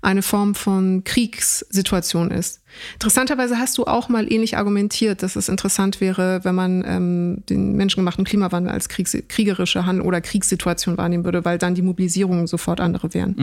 [0.00, 2.60] eine Form von Kriegssituation ist.
[2.94, 7.74] Interessanterweise hast du auch mal ähnlich argumentiert, dass es interessant wäre, wenn man ähm, den
[7.76, 12.80] menschengemachten Klimawandel als Kriegs kriegerische Hand- oder Kriegssituation wahrnehmen würde, weil dann die Mobilisierungen sofort
[12.80, 13.36] andere wären.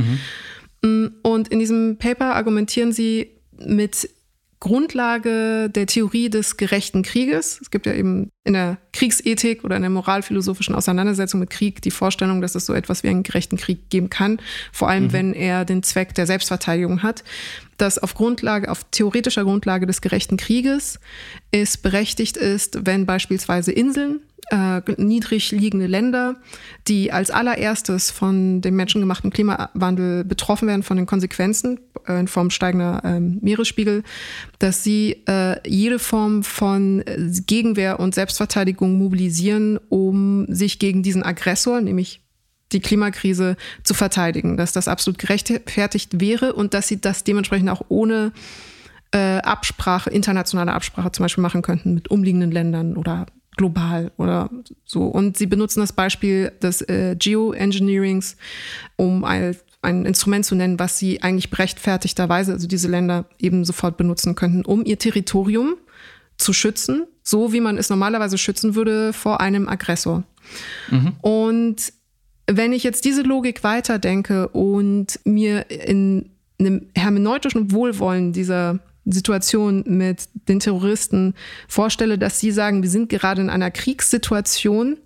[0.82, 1.12] Mhm.
[1.22, 4.10] Und in diesem Paper argumentieren sie mit
[4.60, 7.60] Grundlage der Theorie des gerechten Krieges.
[7.62, 11.92] Es gibt ja eben in der Kriegsethik oder in der moralphilosophischen Auseinandersetzung mit Krieg die
[11.92, 14.42] Vorstellung, dass es so etwas wie einen gerechten Krieg geben kann,
[14.74, 15.14] vor allem mhm.
[15.14, 17.24] wenn er den Zweck der Selbstverteidigung hat.
[17.78, 21.00] Dass auf Grundlage, auf theoretischer Grundlage des gerechten Krieges
[21.52, 24.20] es berechtigt ist, wenn beispielsweise Inseln
[24.50, 26.36] äh, niedrig liegende Länder,
[26.88, 32.50] die als allererstes von dem menschengemachten Klimawandel betroffen werden, von den Konsequenzen äh, in Form
[32.50, 34.04] steigender äh, Meeresspiegel,
[34.58, 37.04] dass sie äh, jede Form von
[37.46, 42.22] Gegenwehr und Selbstverteidigung mobilisieren, um sich gegen diesen Aggressor, nämlich
[42.72, 47.82] die Klimakrise zu verteidigen, dass das absolut gerechtfertigt wäre und dass sie das dementsprechend auch
[47.90, 48.32] ohne
[49.12, 53.26] Absprache, internationale Absprache zum Beispiel machen könnten mit umliegenden Ländern oder
[53.60, 54.50] global oder
[54.86, 55.04] so.
[55.04, 58.38] Und sie benutzen das Beispiel des äh, Geoengineerings,
[58.96, 63.98] um ein, ein Instrument zu nennen, was sie eigentlich berechtfertigterweise, also diese Länder eben sofort
[63.98, 65.76] benutzen könnten, um ihr Territorium
[66.38, 70.24] zu schützen, so wie man es normalerweise schützen würde vor einem Aggressor.
[70.90, 71.12] Mhm.
[71.20, 71.94] Und
[72.48, 76.30] wenn ich jetzt diese Logik weiterdenke und mir in
[76.60, 81.34] einem hermeneutischen Wohlwollen dieser Situation mit den Terroristen
[81.68, 84.98] vorstelle, dass sie sagen, wir sind gerade in einer Kriegssituation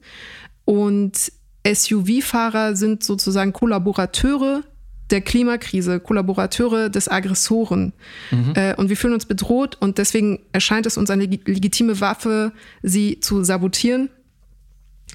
[0.65, 1.31] und
[1.65, 4.63] SUV-Fahrer sind sozusagen Kollaborateure
[5.09, 7.93] der Klimakrise, Kollaborateure des Aggressoren.
[8.31, 8.53] Mhm.
[8.55, 13.19] Äh, und wir fühlen uns bedroht und deswegen erscheint es uns eine legitime Waffe, sie
[13.19, 14.09] zu sabotieren.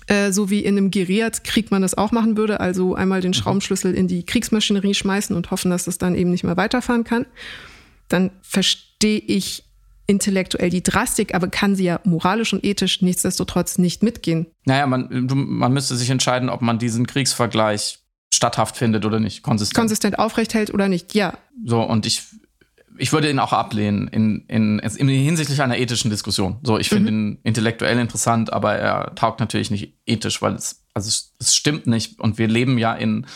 [0.07, 3.35] Äh, so wie in einem Guerillakrieg man das auch machen würde, also einmal den mhm.
[3.35, 7.27] Schraubenschlüssel in die Kriegsmaschinerie schmeißen und hoffen, dass es dann eben nicht mehr weiterfahren kann
[8.09, 9.65] dann verstehe ich
[10.09, 14.47] intellektuell die Drastik, aber kann sie ja moralisch und ethisch nichtsdestotrotz nicht mitgehen.
[14.65, 17.99] Naja, man, man müsste sich entscheiden, ob man diesen Kriegsvergleich
[18.33, 19.77] statthaft findet oder nicht, konsistent.
[19.77, 21.37] Konsistent aufrecht hält oder nicht, ja.
[21.65, 22.23] So, und ich,
[22.97, 26.59] ich würde ihn auch ablehnen in, in, in hinsichtlich einer ethischen Diskussion.
[26.63, 27.19] So, ich finde mhm.
[27.19, 31.87] ihn intellektuell interessant, aber er taugt natürlich nicht ethisch, weil es, also es, es stimmt
[31.87, 32.19] nicht.
[32.19, 33.27] Und wir leben ja in,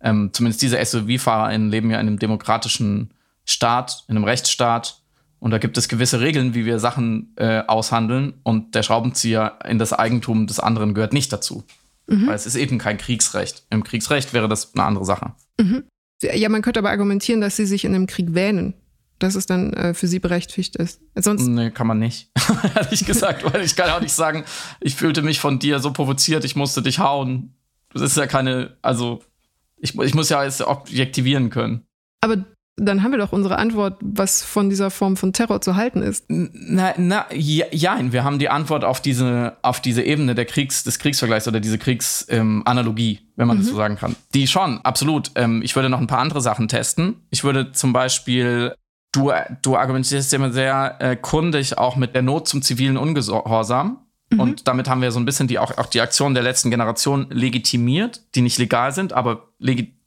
[0.00, 3.12] ähm, zumindest diese SUV-FahrerInnen leben ja in einem demokratischen
[3.44, 5.02] Staat, in einem Rechtsstaat.
[5.38, 8.34] Und da gibt es gewisse Regeln, wie wir Sachen äh, aushandeln.
[8.44, 11.64] Und der Schraubenzieher in das Eigentum des anderen gehört nicht dazu.
[12.06, 12.28] Mhm.
[12.28, 13.64] Weil es ist eben kein Kriegsrecht.
[13.70, 15.32] Im Kriegsrecht wäre das eine andere Sache.
[15.60, 15.84] Mhm.
[16.22, 18.74] Ja, man könnte aber argumentieren, dass sie sich in einem Krieg wähnen.
[19.18, 21.00] Dass es dann äh, für sie berechtigt ist.
[21.16, 22.30] Sonst nee, kann man nicht.
[22.74, 24.44] Ehrlich gesagt, weil ich kann auch nicht sagen,
[24.80, 27.54] ich fühlte mich von dir so provoziert, ich musste dich hauen.
[27.92, 29.22] Das ist ja keine, also
[29.76, 31.84] ich, ich muss ja alles objektivieren können.
[32.20, 32.44] Aber
[32.86, 36.24] dann haben wir doch unsere Antwort, was von dieser Form von Terror zu halten ist.
[36.28, 40.84] Na, na ja, ja, wir haben die Antwort auf diese, auf diese Ebene der Kriegs,
[40.84, 43.60] des Kriegsvergleichs oder diese Kriegsanalogie, ähm, wenn man mhm.
[43.60, 44.16] das so sagen kann.
[44.34, 45.30] Die schon, absolut.
[45.34, 47.16] Ähm, ich würde noch ein paar andere Sachen testen.
[47.30, 48.74] Ich würde zum Beispiel,
[49.12, 53.98] du, du argumentierst immer sehr äh, kundig auch mit der Not zum zivilen Ungehorsam.
[54.30, 54.40] Mhm.
[54.40, 57.26] Und damit haben wir so ein bisschen die, auch, auch die Aktionen der letzten Generation
[57.30, 59.48] legitimiert, die nicht legal sind, aber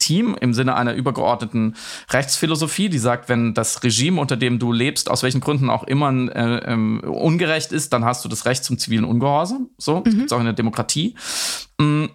[0.06, 1.76] legitim im Sinne einer übergeordneten
[2.10, 6.10] Rechtsphilosophie, die sagt, wenn das Regime, unter dem du lebst, aus welchen Gründen auch immer
[6.10, 9.70] äh, ähm, ungerecht ist, dann hast du das Recht zum zivilen Ungehorsam.
[9.78, 10.04] So, mhm.
[10.04, 11.16] gibt es auch in der Demokratie.
[11.80, 12.10] Mhm.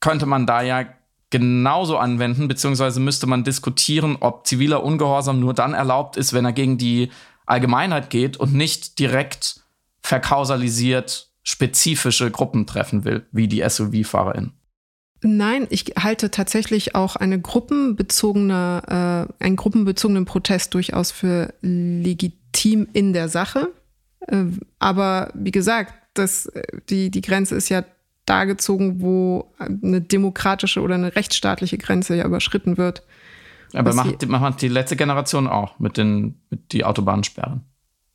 [0.00, 0.86] Könnte man da ja
[1.30, 6.52] genauso anwenden, beziehungsweise müsste man diskutieren, ob ziviler Ungehorsam nur dann erlaubt ist, wenn er
[6.52, 7.10] gegen die
[7.46, 9.60] Allgemeinheit geht und nicht direkt
[10.02, 14.52] verkausalisiert spezifische Gruppen treffen will, wie die SUV-Fahrerin.
[15.22, 23.12] Nein, ich halte tatsächlich auch eine gruppenbezogene, äh, einen gruppenbezogenen Protest durchaus für legitim in
[23.12, 23.72] der Sache.
[24.26, 24.44] Äh,
[24.78, 27.84] aber wie gesagt, das, äh, die, die Grenze ist ja
[28.26, 33.02] da gezogen, wo eine demokratische oder eine rechtsstaatliche Grenze ja überschritten wird.
[33.72, 37.64] Aber macht, macht die letzte Generation auch mit den mit die Autobahnsperren.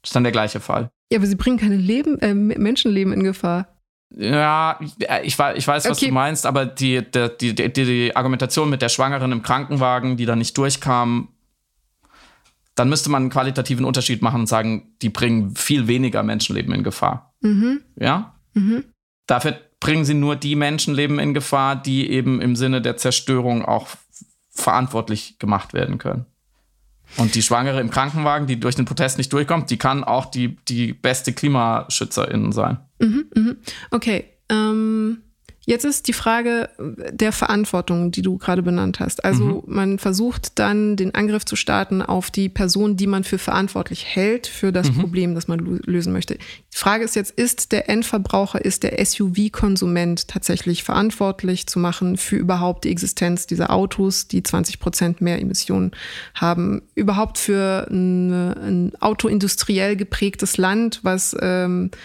[0.01, 0.89] Das ist dann der gleiche Fall.
[1.11, 3.72] Ja, aber sie bringen keine Leben, äh, Menschenleben in Gefahr.
[4.15, 4.93] Ja, ich,
[5.23, 6.07] ich weiß, was okay.
[6.07, 10.35] du meinst, aber die, die, die, die, Argumentation mit der Schwangeren im Krankenwagen, die da
[10.35, 11.29] nicht durchkam,
[12.75, 16.83] dann müsste man einen qualitativen Unterschied machen und sagen, die bringen viel weniger Menschenleben in
[16.83, 17.33] Gefahr.
[17.41, 17.81] Mhm.
[17.95, 18.35] Ja?
[18.53, 18.85] Mhm.
[19.27, 23.87] Dafür bringen sie nur die Menschenleben in Gefahr, die eben im Sinne der Zerstörung auch
[24.51, 26.25] verantwortlich gemacht werden können.
[27.17, 30.57] Und die Schwangere im Krankenwagen, die durch den Protest nicht durchkommt, die kann auch die,
[30.67, 32.79] die beste Klimaschützerin sein.
[32.99, 33.57] Mhm, mhm.
[33.91, 34.25] Okay.
[34.49, 35.21] Ähm,
[35.65, 39.23] Jetzt ist die Frage der Verantwortung, die du gerade benannt hast.
[39.23, 39.73] Also mhm.
[39.73, 44.47] man versucht dann den Angriff zu starten auf die Person, die man für verantwortlich hält
[44.47, 44.99] für das mhm.
[44.99, 46.35] Problem, das man lösen möchte.
[46.35, 52.35] Die Frage ist jetzt, ist der Endverbraucher, ist der SUV-Konsument tatsächlich verantwortlich zu machen für
[52.35, 55.91] überhaupt die Existenz dieser Autos, die 20 Prozent mehr Emissionen
[56.35, 56.81] haben?
[56.93, 61.97] Überhaupt für ein, ein autoindustriell geprägtes Land, was ähm, äh,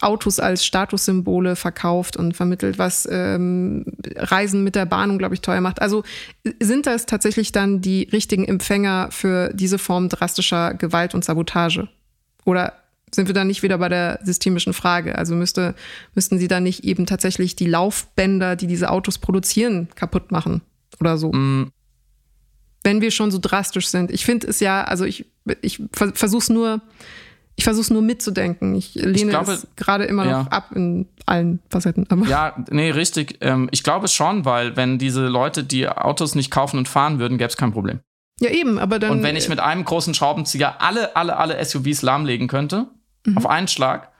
[0.00, 3.84] Autos als Statussymbole verkauft und vermittelt, was ähm,
[4.16, 5.80] Reisen mit der Bahn glaube ich, teuer macht.
[5.80, 6.02] Also
[6.60, 11.88] sind das tatsächlich dann die richtigen Empfänger für diese Form drastischer Gewalt und Sabotage?
[12.44, 12.72] Oder
[13.14, 15.16] sind wir dann nicht wieder bei der systemischen Frage?
[15.16, 15.74] Also müsste,
[16.14, 20.62] müssten sie dann nicht eben tatsächlich die Laufbänder, die diese Autos produzieren, kaputt machen
[21.00, 21.32] oder so?
[21.32, 21.70] Mm.
[22.82, 24.10] Wenn wir schon so drastisch sind.
[24.10, 25.26] Ich finde es ja, also ich,
[25.60, 26.82] ich versuche es nur
[27.56, 28.74] ich versuche es nur mitzudenken.
[28.74, 30.42] Ich lehne ich glaube, es gerade immer ja.
[30.42, 32.06] noch ab in allen Facetten.
[32.10, 33.38] Aber ja, nee, richtig.
[33.40, 37.38] Ähm, ich glaube schon, weil wenn diese Leute die Autos nicht kaufen und fahren würden,
[37.38, 38.00] gäbe es kein Problem.
[38.40, 39.10] Ja, eben, aber dann.
[39.10, 42.88] Und wenn ich mit einem großen Schraubenzieher alle, alle, alle SUVs lahmlegen könnte,
[43.24, 43.38] mhm.
[43.38, 44.12] auf einen Schlag,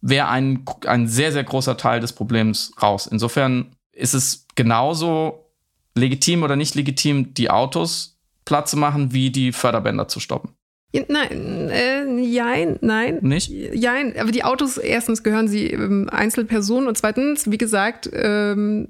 [0.00, 3.06] wäre ein, ein sehr, sehr großer Teil des Problems raus.
[3.06, 5.46] Insofern ist es genauso
[5.94, 10.50] legitim oder nicht legitim, die Autos platt zu machen, wie die Förderbänder zu stoppen.
[10.92, 13.18] Nein, äh, jein, nein.
[13.22, 13.50] Nicht?
[13.50, 18.88] Jein, aber die Autos, erstens gehören sie ähm, Einzelpersonen und zweitens, wie gesagt, ähm,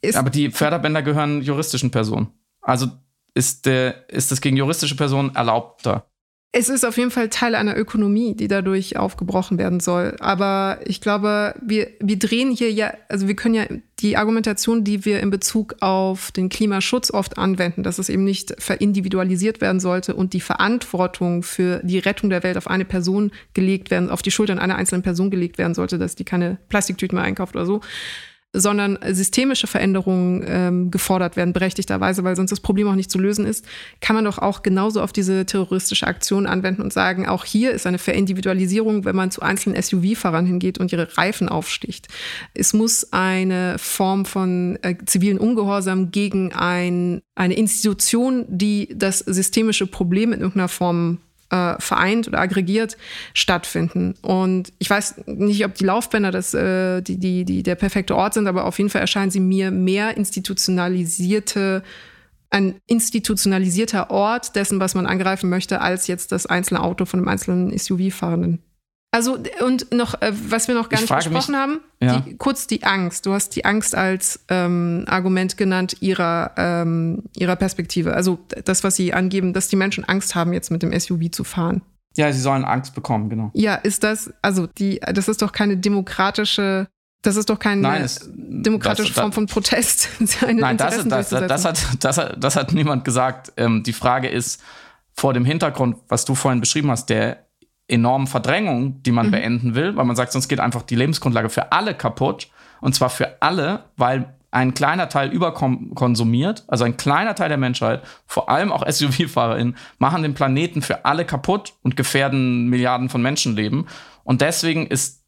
[0.00, 0.16] ist.
[0.16, 2.28] Aber die Förderbänder gehören juristischen Personen.
[2.60, 2.88] Also
[3.34, 6.10] ist, der, ist das gegen juristische Personen erlaubter.
[6.50, 10.16] Es ist auf jeden Fall Teil einer Ökonomie, die dadurch aufgebrochen werden soll.
[10.18, 13.66] Aber ich glaube, wir, wir drehen hier ja, also wir können ja
[14.00, 18.54] die Argumentation, die wir in Bezug auf den Klimaschutz oft anwenden, dass es eben nicht
[18.62, 23.90] verindividualisiert werden sollte und die Verantwortung für die Rettung der Welt auf eine Person gelegt
[23.90, 27.24] werden, auf die Schultern einer einzelnen Person gelegt werden sollte, dass die keine Plastiktüten mehr
[27.24, 27.82] einkauft oder so
[28.54, 33.44] sondern systemische Veränderungen ähm, gefordert werden, berechtigterweise, weil sonst das Problem auch nicht zu lösen
[33.44, 33.66] ist,
[34.00, 37.86] kann man doch auch genauso auf diese terroristische Aktion anwenden und sagen, auch hier ist
[37.86, 42.08] eine Verindividualisierung, wenn man zu einzelnen SUV-Fahrern hingeht und ihre Reifen aufsticht.
[42.54, 49.86] Es muss eine Form von äh, zivilen Ungehorsam gegen ein, eine Institution, die das systemische
[49.86, 51.18] Problem in irgendeiner Form
[51.50, 52.96] äh, vereint oder aggregiert
[53.34, 54.14] stattfinden.
[54.22, 58.34] Und ich weiß nicht, ob die Laufbänder das, äh, die, die, die der perfekte Ort
[58.34, 61.82] sind, aber auf jeden Fall erscheinen sie mir mehr institutionalisierte
[62.50, 67.28] ein institutionalisierter Ort dessen, was man angreifen möchte, als jetzt das einzelne Auto von einem
[67.28, 68.62] einzelnen SUV-Fahrenden.
[69.10, 72.20] Also, und noch, äh, was wir noch gar ich nicht besprochen mich, haben, ja.
[72.20, 73.24] die, kurz die Angst.
[73.24, 78.12] Du hast die Angst als ähm, Argument genannt ihrer, ähm, ihrer Perspektive.
[78.12, 81.44] Also das, was sie angeben, dass die Menschen Angst haben, jetzt mit dem SUV zu
[81.44, 81.80] fahren.
[82.16, 83.50] Ja, sie sollen Angst bekommen, genau.
[83.54, 86.88] Ja, ist das, also die, das ist doch keine demokratische
[87.22, 90.08] das ist doch keine Nein, es, demokratische das, Form von Protest.
[90.40, 93.52] Nein, das, das, das, hat, das, hat, das hat niemand gesagt.
[93.56, 94.62] Ähm, die Frage ist
[95.14, 97.47] vor dem Hintergrund, was du vorhin beschrieben hast, der
[97.88, 99.30] enormen Verdrängung, die man mhm.
[99.32, 102.48] beenden will, weil man sagt, sonst geht einfach die Lebensgrundlage für alle kaputt.
[102.80, 108.02] Und zwar für alle, weil ein kleiner Teil überkonsumiert, also ein kleiner Teil der Menschheit,
[108.26, 113.86] vor allem auch SUV-FahrerInnen, machen den Planeten für alle kaputt und gefährden Milliarden von Menschenleben.
[114.24, 115.24] Und deswegen ist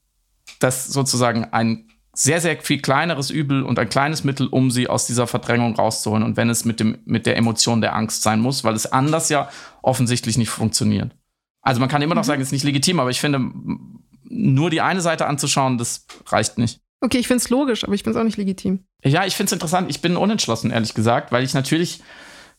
[0.59, 5.07] das sozusagen ein sehr, sehr viel kleineres Übel und ein kleines Mittel, um sie aus
[5.07, 6.25] dieser Verdrängung rauszuholen.
[6.25, 9.29] Und wenn es mit, dem, mit der Emotion der Angst sein muss, weil es anders
[9.29, 9.49] ja
[9.83, 11.15] offensichtlich nicht funktioniert.
[11.63, 12.27] Also man kann immer noch mhm.
[12.27, 13.51] sagen, es ist nicht legitim, aber ich finde,
[14.25, 16.81] nur die eine Seite anzuschauen, das reicht nicht.
[17.01, 18.85] Okay, ich finde es logisch, aber ich finde es auch nicht legitim.
[19.03, 19.91] Ja, ich finde es interessant.
[19.91, 22.01] Ich bin unentschlossen, ehrlich gesagt, weil ich natürlich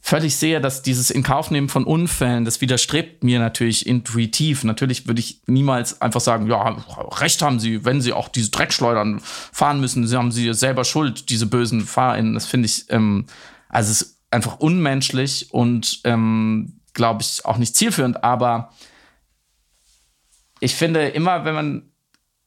[0.03, 4.63] völlig sehe, dass dieses Inkaufnehmen von Unfällen, das widerstrebt mir natürlich intuitiv.
[4.63, 6.75] Natürlich würde ich niemals einfach sagen, ja,
[7.19, 11.29] recht haben Sie, wenn Sie auch diese Dreckschleudern fahren müssen, Sie haben Sie selber Schuld,
[11.29, 12.33] diese bösen FahrerInnen.
[12.33, 13.27] Das finde ich, ähm,
[13.69, 18.71] also es ist einfach unmenschlich und ähm, glaube ich auch nicht zielführend, aber
[20.61, 21.91] ich finde immer, wenn man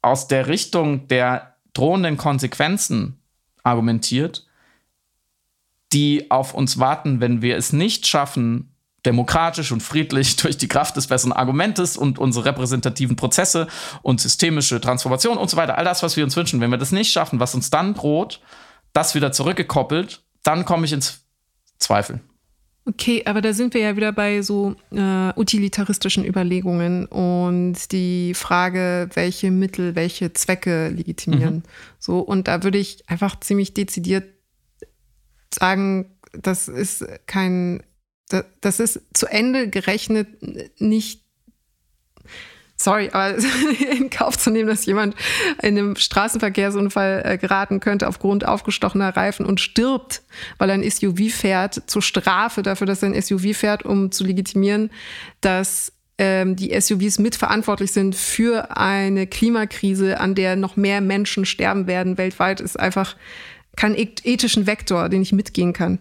[0.00, 3.20] aus der Richtung der drohenden Konsequenzen
[3.62, 4.46] argumentiert,
[5.92, 10.96] die auf uns warten, wenn wir es nicht schaffen, demokratisch und friedlich durch die Kraft
[10.96, 13.66] des besseren Argumentes und unsere repräsentativen Prozesse
[14.02, 16.92] und systemische Transformation und so weiter, all das, was wir uns wünschen, wenn wir das
[16.92, 18.40] nicht schaffen, was uns dann droht,
[18.92, 21.26] das wieder zurückgekoppelt, dann komme ich ins
[21.78, 22.20] Zweifel.
[22.86, 29.08] Okay, aber da sind wir ja wieder bei so äh, utilitaristischen Überlegungen und die Frage,
[29.14, 31.56] welche Mittel, welche Zwecke legitimieren.
[31.56, 31.62] Mhm.
[31.98, 34.24] So, und da würde ich einfach ziemlich dezidiert
[35.52, 37.82] sagen, das ist kein,
[38.60, 40.28] das ist zu Ende gerechnet
[40.78, 41.24] nicht
[42.84, 43.36] sorry, aber
[43.90, 45.16] in Kauf zu nehmen, dass jemand
[45.62, 50.22] in einem Straßenverkehrsunfall äh, geraten könnte aufgrund aufgestochener Reifen und stirbt,
[50.58, 54.24] weil er ein SUV fährt, zur Strafe dafür, dass er ein SUV fährt, um zu
[54.24, 54.90] legitimieren,
[55.40, 61.86] dass ähm, die SUVs mitverantwortlich sind für eine Klimakrise, an der noch mehr Menschen sterben
[61.86, 63.16] werden weltweit, ist einfach
[63.76, 65.98] kein ethischen Vektor, den ich mitgehen kann.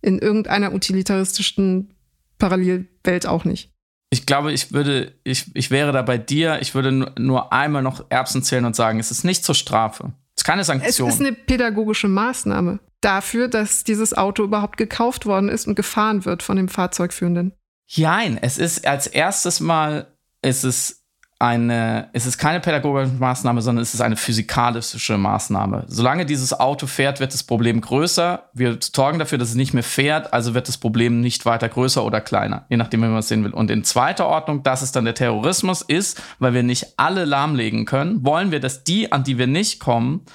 [0.00, 1.92] In irgendeiner utilitaristischen
[2.38, 3.70] Parallelwelt auch nicht.
[4.10, 8.04] Ich glaube, ich würde, ich, ich wäre da bei dir, ich würde nur einmal noch
[8.08, 10.12] Erbsen zählen und sagen, es ist nicht zur Strafe.
[10.34, 11.08] Es ist keine Sanktion.
[11.08, 16.24] Es ist eine pädagogische Maßnahme dafür, dass dieses Auto überhaupt gekauft worden ist und gefahren
[16.24, 17.52] wird von dem Fahrzeugführenden.
[17.96, 20.06] Nein, es ist als erstes Mal,
[20.42, 20.99] ist es
[21.40, 25.84] eine, es ist keine pädagogische Maßnahme, sondern es ist eine physikalische Maßnahme.
[25.88, 28.50] Solange dieses Auto fährt, wird das Problem größer.
[28.52, 32.04] Wir sorgen dafür, dass es nicht mehr fährt, also wird das Problem nicht weiter größer
[32.04, 33.54] oder kleiner, je nachdem, wie man es sehen will.
[33.54, 37.86] Und in zweiter Ordnung, dass es dann der Terrorismus ist, weil wir nicht alle lahmlegen
[37.86, 40.26] können, wollen wir, dass die, an die wir nicht kommen,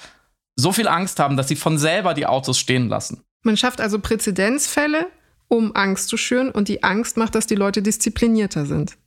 [0.56, 3.22] so viel Angst haben, dass sie von selber die Autos stehen lassen.
[3.43, 5.06] Man schafft also Präzedenzfälle,
[5.49, 8.97] um Angst zu schüren und die Angst macht, dass die Leute disziplinierter sind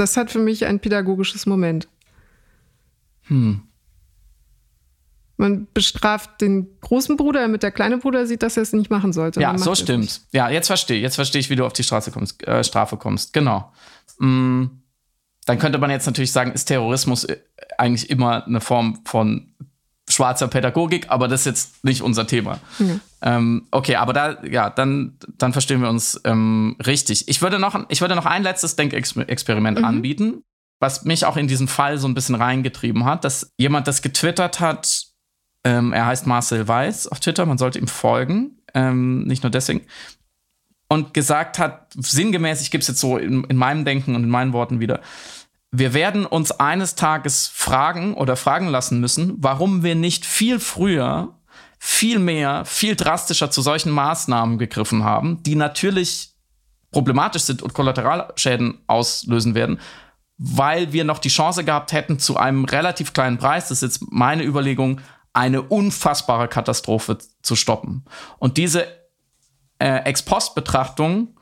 [0.00, 1.88] das hat für mich ein pädagogisches Moment.
[3.22, 3.62] Hm.
[5.36, 9.12] Man bestraft den großen Bruder, damit der kleine Bruder sieht, dass er es nicht machen
[9.12, 9.40] sollte.
[9.40, 10.22] Ja, so stimmt.
[10.32, 13.32] Ja, jetzt verstehe Jetzt verstehe ich, wie du auf die Straße kommst, äh, Strafe kommst.
[13.32, 13.72] Genau.
[14.18, 14.82] Hm.
[15.46, 17.38] Dann könnte man jetzt natürlich sagen, ist Terrorismus äh,
[17.78, 19.54] eigentlich immer eine Form von
[20.08, 22.58] schwarzer Pädagogik, aber das ist jetzt nicht unser Thema.
[22.78, 23.00] Mhm.
[23.20, 27.28] Ähm, okay, aber da, ja, dann, dann verstehen wir uns ähm, richtig.
[27.28, 29.84] Ich würde, noch, ich würde noch ein letztes Denkexperiment mhm.
[29.84, 30.42] anbieten,
[30.80, 34.60] was mich auch in diesen Fall so ein bisschen reingetrieben hat, dass jemand das getwittert
[34.60, 35.06] hat,
[35.64, 39.82] ähm, er heißt Marcel Weiß auf Twitter, man sollte ihm folgen, ähm, nicht nur deswegen,
[40.88, 44.30] und gesagt hat, sinngemäß, ich gebe es jetzt so in, in meinem Denken und in
[44.30, 45.00] meinen Worten wieder,
[45.70, 51.37] wir werden uns eines Tages fragen oder fragen lassen müssen, warum wir nicht viel früher,
[51.78, 56.34] viel mehr, viel drastischer zu solchen Maßnahmen gegriffen haben, die natürlich
[56.90, 59.80] problematisch sind und Kollateralschäden auslösen werden,
[60.38, 64.12] weil wir noch die Chance gehabt hätten, zu einem relativ kleinen Preis, das ist jetzt
[64.12, 65.00] meine Überlegung,
[65.32, 68.04] eine unfassbare Katastrophe zu stoppen.
[68.38, 68.86] Und diese
[69.78, 71.36] äh, Ex-Post-Betrachtung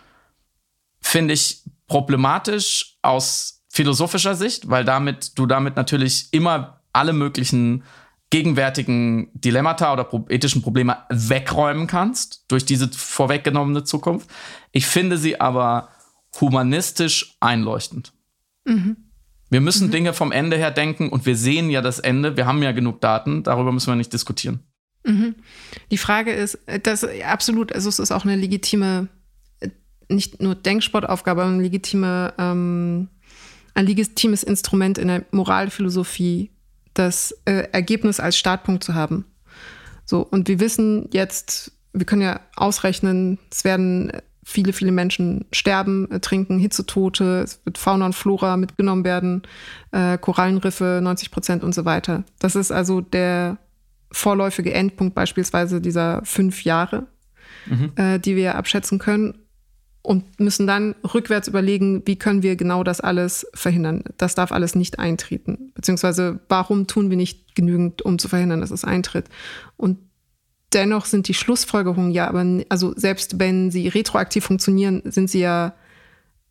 [1.01, 7.84] finde ich problematisch aus philosophischer Sicht, weil damit du damit natürlich immer alle möglichen
[8.31, 14.29] gegenwärtigen Dilemmata oder ethischen Probleme wegräumen kannst durch diese vorweggenommene Zukunft.
[14.72, 15.91] Ich finde sie aber
[16.41, 18.12] humanistisch einleuchtend.
[18.64, 18.97] Mhm.
[19.49, 19.93] Wir müssen mhm.
[19.93, 22.37] Dinge vom Ende her denken und wir sehen ja das Ende.
[22.37, 24.61] Wir haben ja genug Daten, darüber müssen wir nicht diskutieren.
[25.05, 25.37] Mhm.
[25.93, 29.07] Die Frage ist, das absolut, also es ist auch eine legitime,
[30.09, 33.09] nicht nur Denksportaufgabe, aber eine legitime ähm,
[33.77, 36.51] ein legitimes Instrument in der Moralphilosophie,
[36.99, 39.24] das äh, Ergebnis als Startpunkt zu haben.
[40.05, 44.12] So, und wir wissen jetzt, wir können ja ausrechnen, es werden
[44.44, 49.42] viele, viele Menschen sterben, äh, trinken, Hitzetote, es wird Fauna und Flora mitgenommen werden,
[49.90, 52.24] äh, Korallenriffe 90 Prozent und so weiter.
[52.38, 53.59] Das ist also der
[54.12, 57.07] vorläufige Endpunkt beispielsweise dieser fünf Jahre,
[57.66, 57.92] mhm.
[57.97, 59.45] äh, die wir abschätzen können
[60.07, 64.05] und müssen dann rückwärts überlegen, wie können wir genau das alles verhindern.
[64.19, 65.73] Das darf alles nicht eintreten.
[65.75, 69.27] Beziehungsweise warum tun wir nicht genügend, um zu verhindern, dass es eintritt.
[69.77, 69.99] Und
[70.73, 75.75] dennoch sind die Schlussfolgerungen ja, aber also selbst wenn sie retroaktiv funktionieren, sind sie ja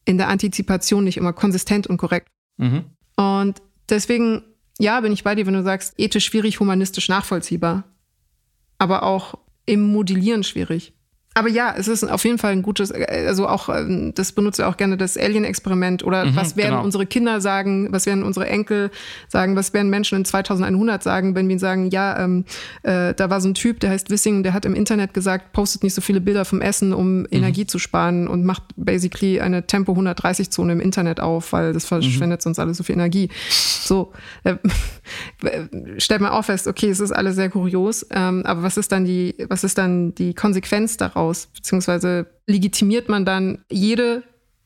[0.04, 2.28] in der Antizipation nicht immer konsistent und korrekt.
[2.58, 2.84] Mhm.
[3.16, 4.44] Und deswegen,
[4.80, 7.86] ja, bin ich bei dir, wenn du sagst, ethisch schwierig, humanistisch nachvollziehbar.
[8.80, 9.36] Aber auch
[9.66, 10.95] im Modellieren schwierig.
[11.38, 14.70] Aber ja, es ist auf jeden Fall ein gutes, also auch, ähm, das benutzt ja
[14.70, 16.84] auch gerne das Alien-Experiment oder mhm, was werden genau.
[16.84, 18.90] unsere Kinder sagen, was werden unsere Enkel
[19.28, 22.46] sagen, was werden Menschen in 2100 sagen, wenn wir sagen, ja, ähm,
[22.84, 25.84] äh, da war so ein Typ, der heißt Wissing, der hat im Internet gesagt, postet
[25.84, 27.28] nicht so viele Bilder vom Essen, um mhm.
[27.32, 31.84] Energie zu sparen und macht basically eine Tempo 130 Zone im Internet auf, weil das
[31.84, 32.44] verschwendet mhm.
[32.44, 33.28] sonst alles so viel Energie.
[33.50, 34.14] So,
[34.46, 34.56] äh,
[35.98, 39.04] stellt man auch fest, okay, es ist alles sehr kurios, ähm, aber was ist dann
[39.04, 41.25] die, was ist dann die Konsequenz daraus?
[41.26, 41.48] Aus?
[41.48, 44.24] Beziehungsweise legitimiert man dann jede,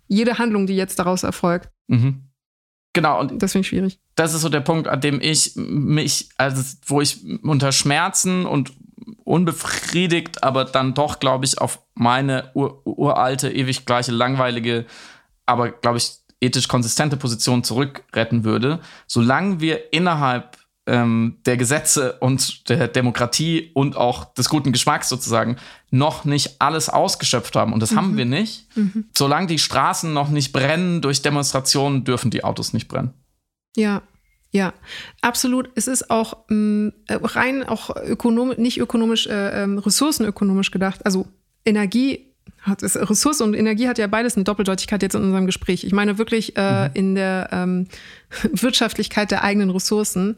[0.07, 1.69] jede Handlung, die jetzt daraus erfolgt?
[1.87, 2.23] Mhm.
[2.93, 3.99] Genau, und das finde ich schwierig.
[4.15, 8.73] Das ist so der Punkt, an dem ich mich, also wo ich unter Schmerzen und
[9.23, 14.85] unbefriedigt, aber dann doch, glaube ich, auf meine ur uralte, ewig gleiche, langweilige,
[15.45, 18.79] aber, glaube ich, ethisch konsistente Position zurückretten würde.
[19.07, 20.57] Solange wir innerhalb
[20.89, 25.57] ähm, der Gesetze und der Demokratie und auch des guten Geschmacks sozusagen
[25.91, 27.73] noch nicht alles ausgeschöpft haben.
[27.73, 27.97] Und das mhm.
[27.97, 28.67] haben wir nicht.
[28.75, 29.05] Mhm.
[29.15, 33.13] Solange die Straßen noch nicht brennen durch Demonstrationen, dürfen die Autos nicht brennen.
[33.75, 34.01] Ja,
[34.51, 34.73] ja,
[35.21, 35.69] absolut.
[35.75, 41.05] Es ist auch mh, äh, rein auch ökonomisch, nicht ökonomisch, äh, ähm, ressourcenökonomisch gedacht.
[41.05, 41.27] Also
[41.65, 42.25] Energie
[42.61, 45.83] hat es, Ressource und Energie hat ja beides eine Doppeldeutigkeit jetzt in unserem Gespräch.
[45.83, 46.91] Ich meine wirklich äh, mhm.
[46.93, 47.87] in der ähm,
[48.51, 50.37] Wirtschaftlichkeit der eigenen Ressourcen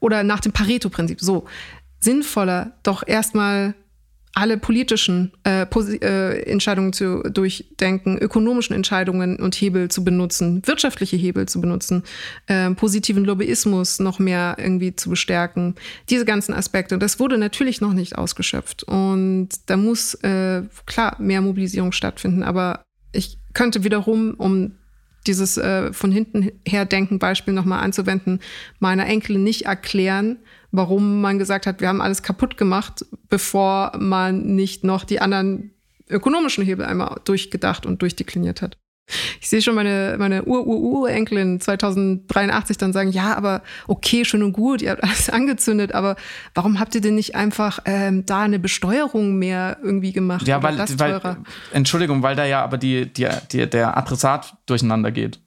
[0.00, 1.20] oder nach dem Pareto-Prinzip.
[1.20, 1.46] So
[2.00, 3.74] sinnvoller, doch erstmal
[4.36, 11.48] alle politischen äh, äh, Entscheidungen zu durchdenken, ökonomischen Entscheidungen und Hebel zu benutzen, wirtschaftliche Hebel
[11.48, 12.02] zu benutzen,
[12.46, 15.74] äh, positiven Lobbyismus noch mehr irgendwie zu bestärken.
[16.10, 16.98] Diese ganzen Aspekte.
[16.98, 18.82] Das wurde natürlich noch nicht ausgeschöpft.
[18.82, 22.42] Und da muss äh, klar mehr Mobilisierung stattfinden.
[22.42, 24.72] Aber ich könnte wiederum, um
[25.26, 28.40] dieses äh, von hinten her denken Beispiel nochmal anzuwenden,
[28.78, 30.38] meiner Enkelin nicht erklären,
[30.70, 35.72] warum man gesagt hat, wir haben alles kaputt gemacht, bevor man nicht noch die anderen
[36.08, 38.78] ökonomischen Hebel einmal durchgedacht und durchdekliniert hat.
[39.40, 44.82] Ich sehe schon meine, meine Ur-Ur-Urenkelin 2083 dann sagen, ja, aber okay, schön und gut,
[44.82, 46.16] ihr habt alles angezündet, aber
[46.54, 50.46] warum habt ihr denn nicht einfach ähm, da eine Besteuerung mehr irgendwie gemacht?
[50.48, 51.36] Ja, weil, weil,
[51.72, 55.38] Entschuldigung, weil da ja aber die, die, die, der Adressat durcheinander geht.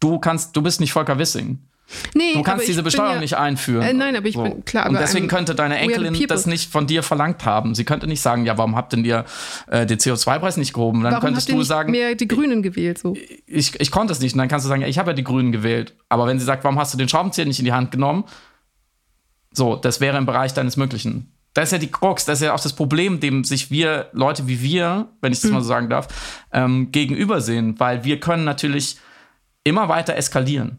[0.00, 1.58] Du kannst, du bist nicht Volker Wissing.
[2.14, 3.82] Nee, du kannst diese Besteuerung ja, nicht einführen.
[3.82, 4.42] Äh, nein, aber ich so.
[4.42, 4.88] bin klar.
[4.88, 7.74] Und deswegen könnte deine Enkelin das nicht von dir verlangt haben.
[7.74, 9.24] Sie könnte nicht sagen, ja, warum habt denn ihr
[9.68, 11.02] äh, den CO2-Preis nicht gehoben?
[11.02, 12.98] Dann warum könntest du sagen, mehr die Grünen gewählt.
[12.98, 13.16] So.
[13.46, 14.34] Ich, ich konnte es nicht.
[14.34, 15.94] Und dann kannst du sagen, ja, ich habe ja die Grünen gewählt.
[16.08, 18.24] Aber wenn sie sagt, warum hast du den Schraubenzieher nicht in die Hand genommen?
[19.52, 21.32] So, das wäre im Bereich deines Möglichen.
[21.54, 24.46] Das ist ja die Krux, das ist ja auch das Problem, dem sich wir, Leute
[24.46, 25.54] wie wir, wenn ich das hm.
[25.54, 26.08] mal so sagen darf,
[26.52, 27.80] ähm, gegenübersehen.
[27.80, 28.98] Weil wir können natürlich
[29.64, 30.78] immer weiter eskalieren.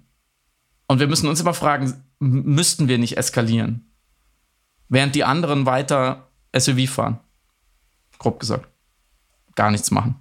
[0.90, 3.86] Und wir müssen uns immer fragen, müssten wir nicht eskalieren?
[4.90, 6.28] Während die anderen weiter
[6.58, 7.20] SUV fahren.
[8.18, 8.68] Grob gesagt.
[9.54, 10.16] Gar nichts machen.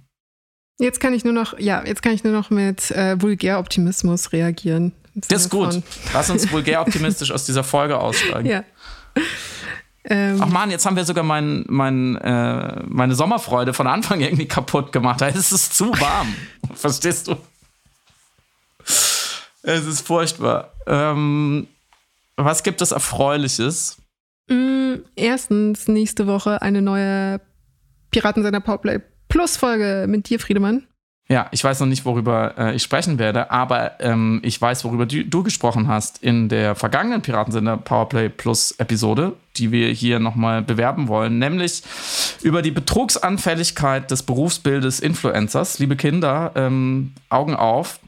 [0.77, 4.91] Jetzt kann ich nur noch, ja, jetzt kann ich nur noch mit äh, Vulgäroptimismus reagieren.
[5.15, 5.81] Das ist gut.
[6.13, 8.47] Lass uns vulgäroptimistisch aus dieser Folge aussteigen.
[8.47, 8.63] Ja.
[10.03, 14.47] Ähm, Ach man, jetzt haben wir sogar mein, mein, äh, meine Sommerfreude von Anfang irgendwie
[14.47, 15.19] kaputt gemacht.
[15.21, 16.35] Da ist es zu warm.
[16.75, 17.35] Verstehst du?
[19.63, 20.73] Es ist furchtbar.
[20.87, 21.67] Ähm,
[22.37, 23.97] was gibt es Erfreuliches?
[24.49, 27.41] Mm, erstens nächste Woche eine neue
[28.11, 30.87] Piratensender Powerplay Plus Folge mit dir, Friedemann.
[31.31, 35.05] Ja, ich weiß noch nicht, worüber äh, ich sprechen werde, aber ähm, ich weiß, worüber
[35.05, 40.63] du, du, gesprochen hast in der vergangenen Piratensender Powerplay Plus Episode, die wir hier nochmal
[40.63, 41.83] bewerben wollen, nämlich
[42.41, 45.77] über die Betrugsanfälligkeit des Berufsbildes Influencers.
[45.77, 47.99] Liebe Kinder, ähm, Augen auf,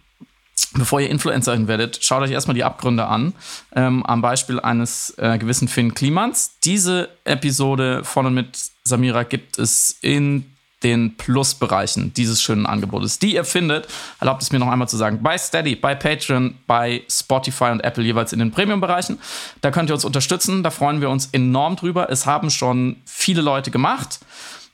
[0.73, 3.33] bevor ihr Influencerin werdet, schaut euch erstmal die Abgründe an.
[3.75, 6.59] Ähm, am Beispiel eines äh, gewissen Finn Klimans.
[6.63, 10.45] Diese Episode von und mit Samira gibt es in
[10.83, 13.87] den Plus-Bereichen dieses schönen Angebotes, die ihr findet,
[14.19, 18.03] erlaubt es mir noch einmal zu sagen, bei Steady, bei Patreon, bei Spotify und Apple
[18.03, 19.19] jeweils in den Premium-Bereichen.
[19.61, 22.09] Da könnt ihr uns unterstützen, da freuen wir uns enorm drüber.
[22.09, 24.19] Es haben schon viele Leute gemacht.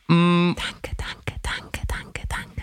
[0.07, 0.53] Mm.
[0.55, 1.26] Danke, danke, danke, danke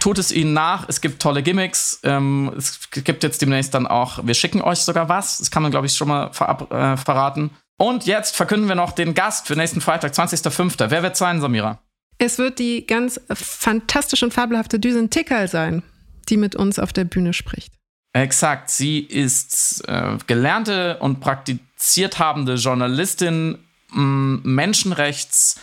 [0.04, 0.86] tut es ihnen nach.
[0.86, 2.00] Es gibt tolle Gimmicks.
[2.02, 5.38] Ähm, es gibt jetzt demnächst dann auch, wir schicken euch sogar was.
[5.38, 7.48] Das kann man, glaube ich, schon mal verab, äh, verraten.
[7.78, 10.90] Und jetzt verkünden wir noch den Gast für nächsten Freitag, 20.05.
[10.90, 11.78] Wer wird sein, Samira?
[12.18, 15.82] Es wird die ganz fantastische und fabelhafte Düsen Tickal sein,
[16.28, 17.72] die mit uns auf der Bühne spricht.
[18.12, 18.68] Exakt.
[18.68, 23.56] Sie ist äh, gelernte und praktiziert habende Journalistin,
[23.90, 25.56] Menschenrechts-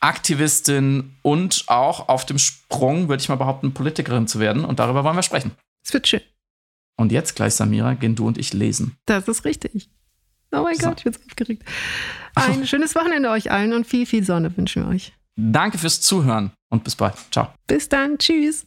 [0.00, 4.64] Aktivistin und auch auf dem Sprung, würde ich mal behaupten, Politikerin zu werden.
[4.64, 5.52] Und darüber wollen wir sprechen.
[5.84, 6.20] Es wird schön.
[6.96, 8.96] Und jetzt gleich, Samira, gehen du und ich lesen.
[9.06, 9.88] Das ist richtig.
[10.52, 10.88] Oh mein so.
[10.88, 11.62] Gott, ich bin so aufgeregt.
[12.34, 15.12] Ein schönes Wochenende euch allen und viel, viel Sonne wünschen wir euch.
[15.36, 17.14] Danke fürs Zuhören und bis bald.
[17.30, 17.52] Ciao.
[17.66, 18.18] Bis dann.
[18.18, 18.66] Tschüss.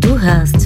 [0.00, 0.65] Du hörst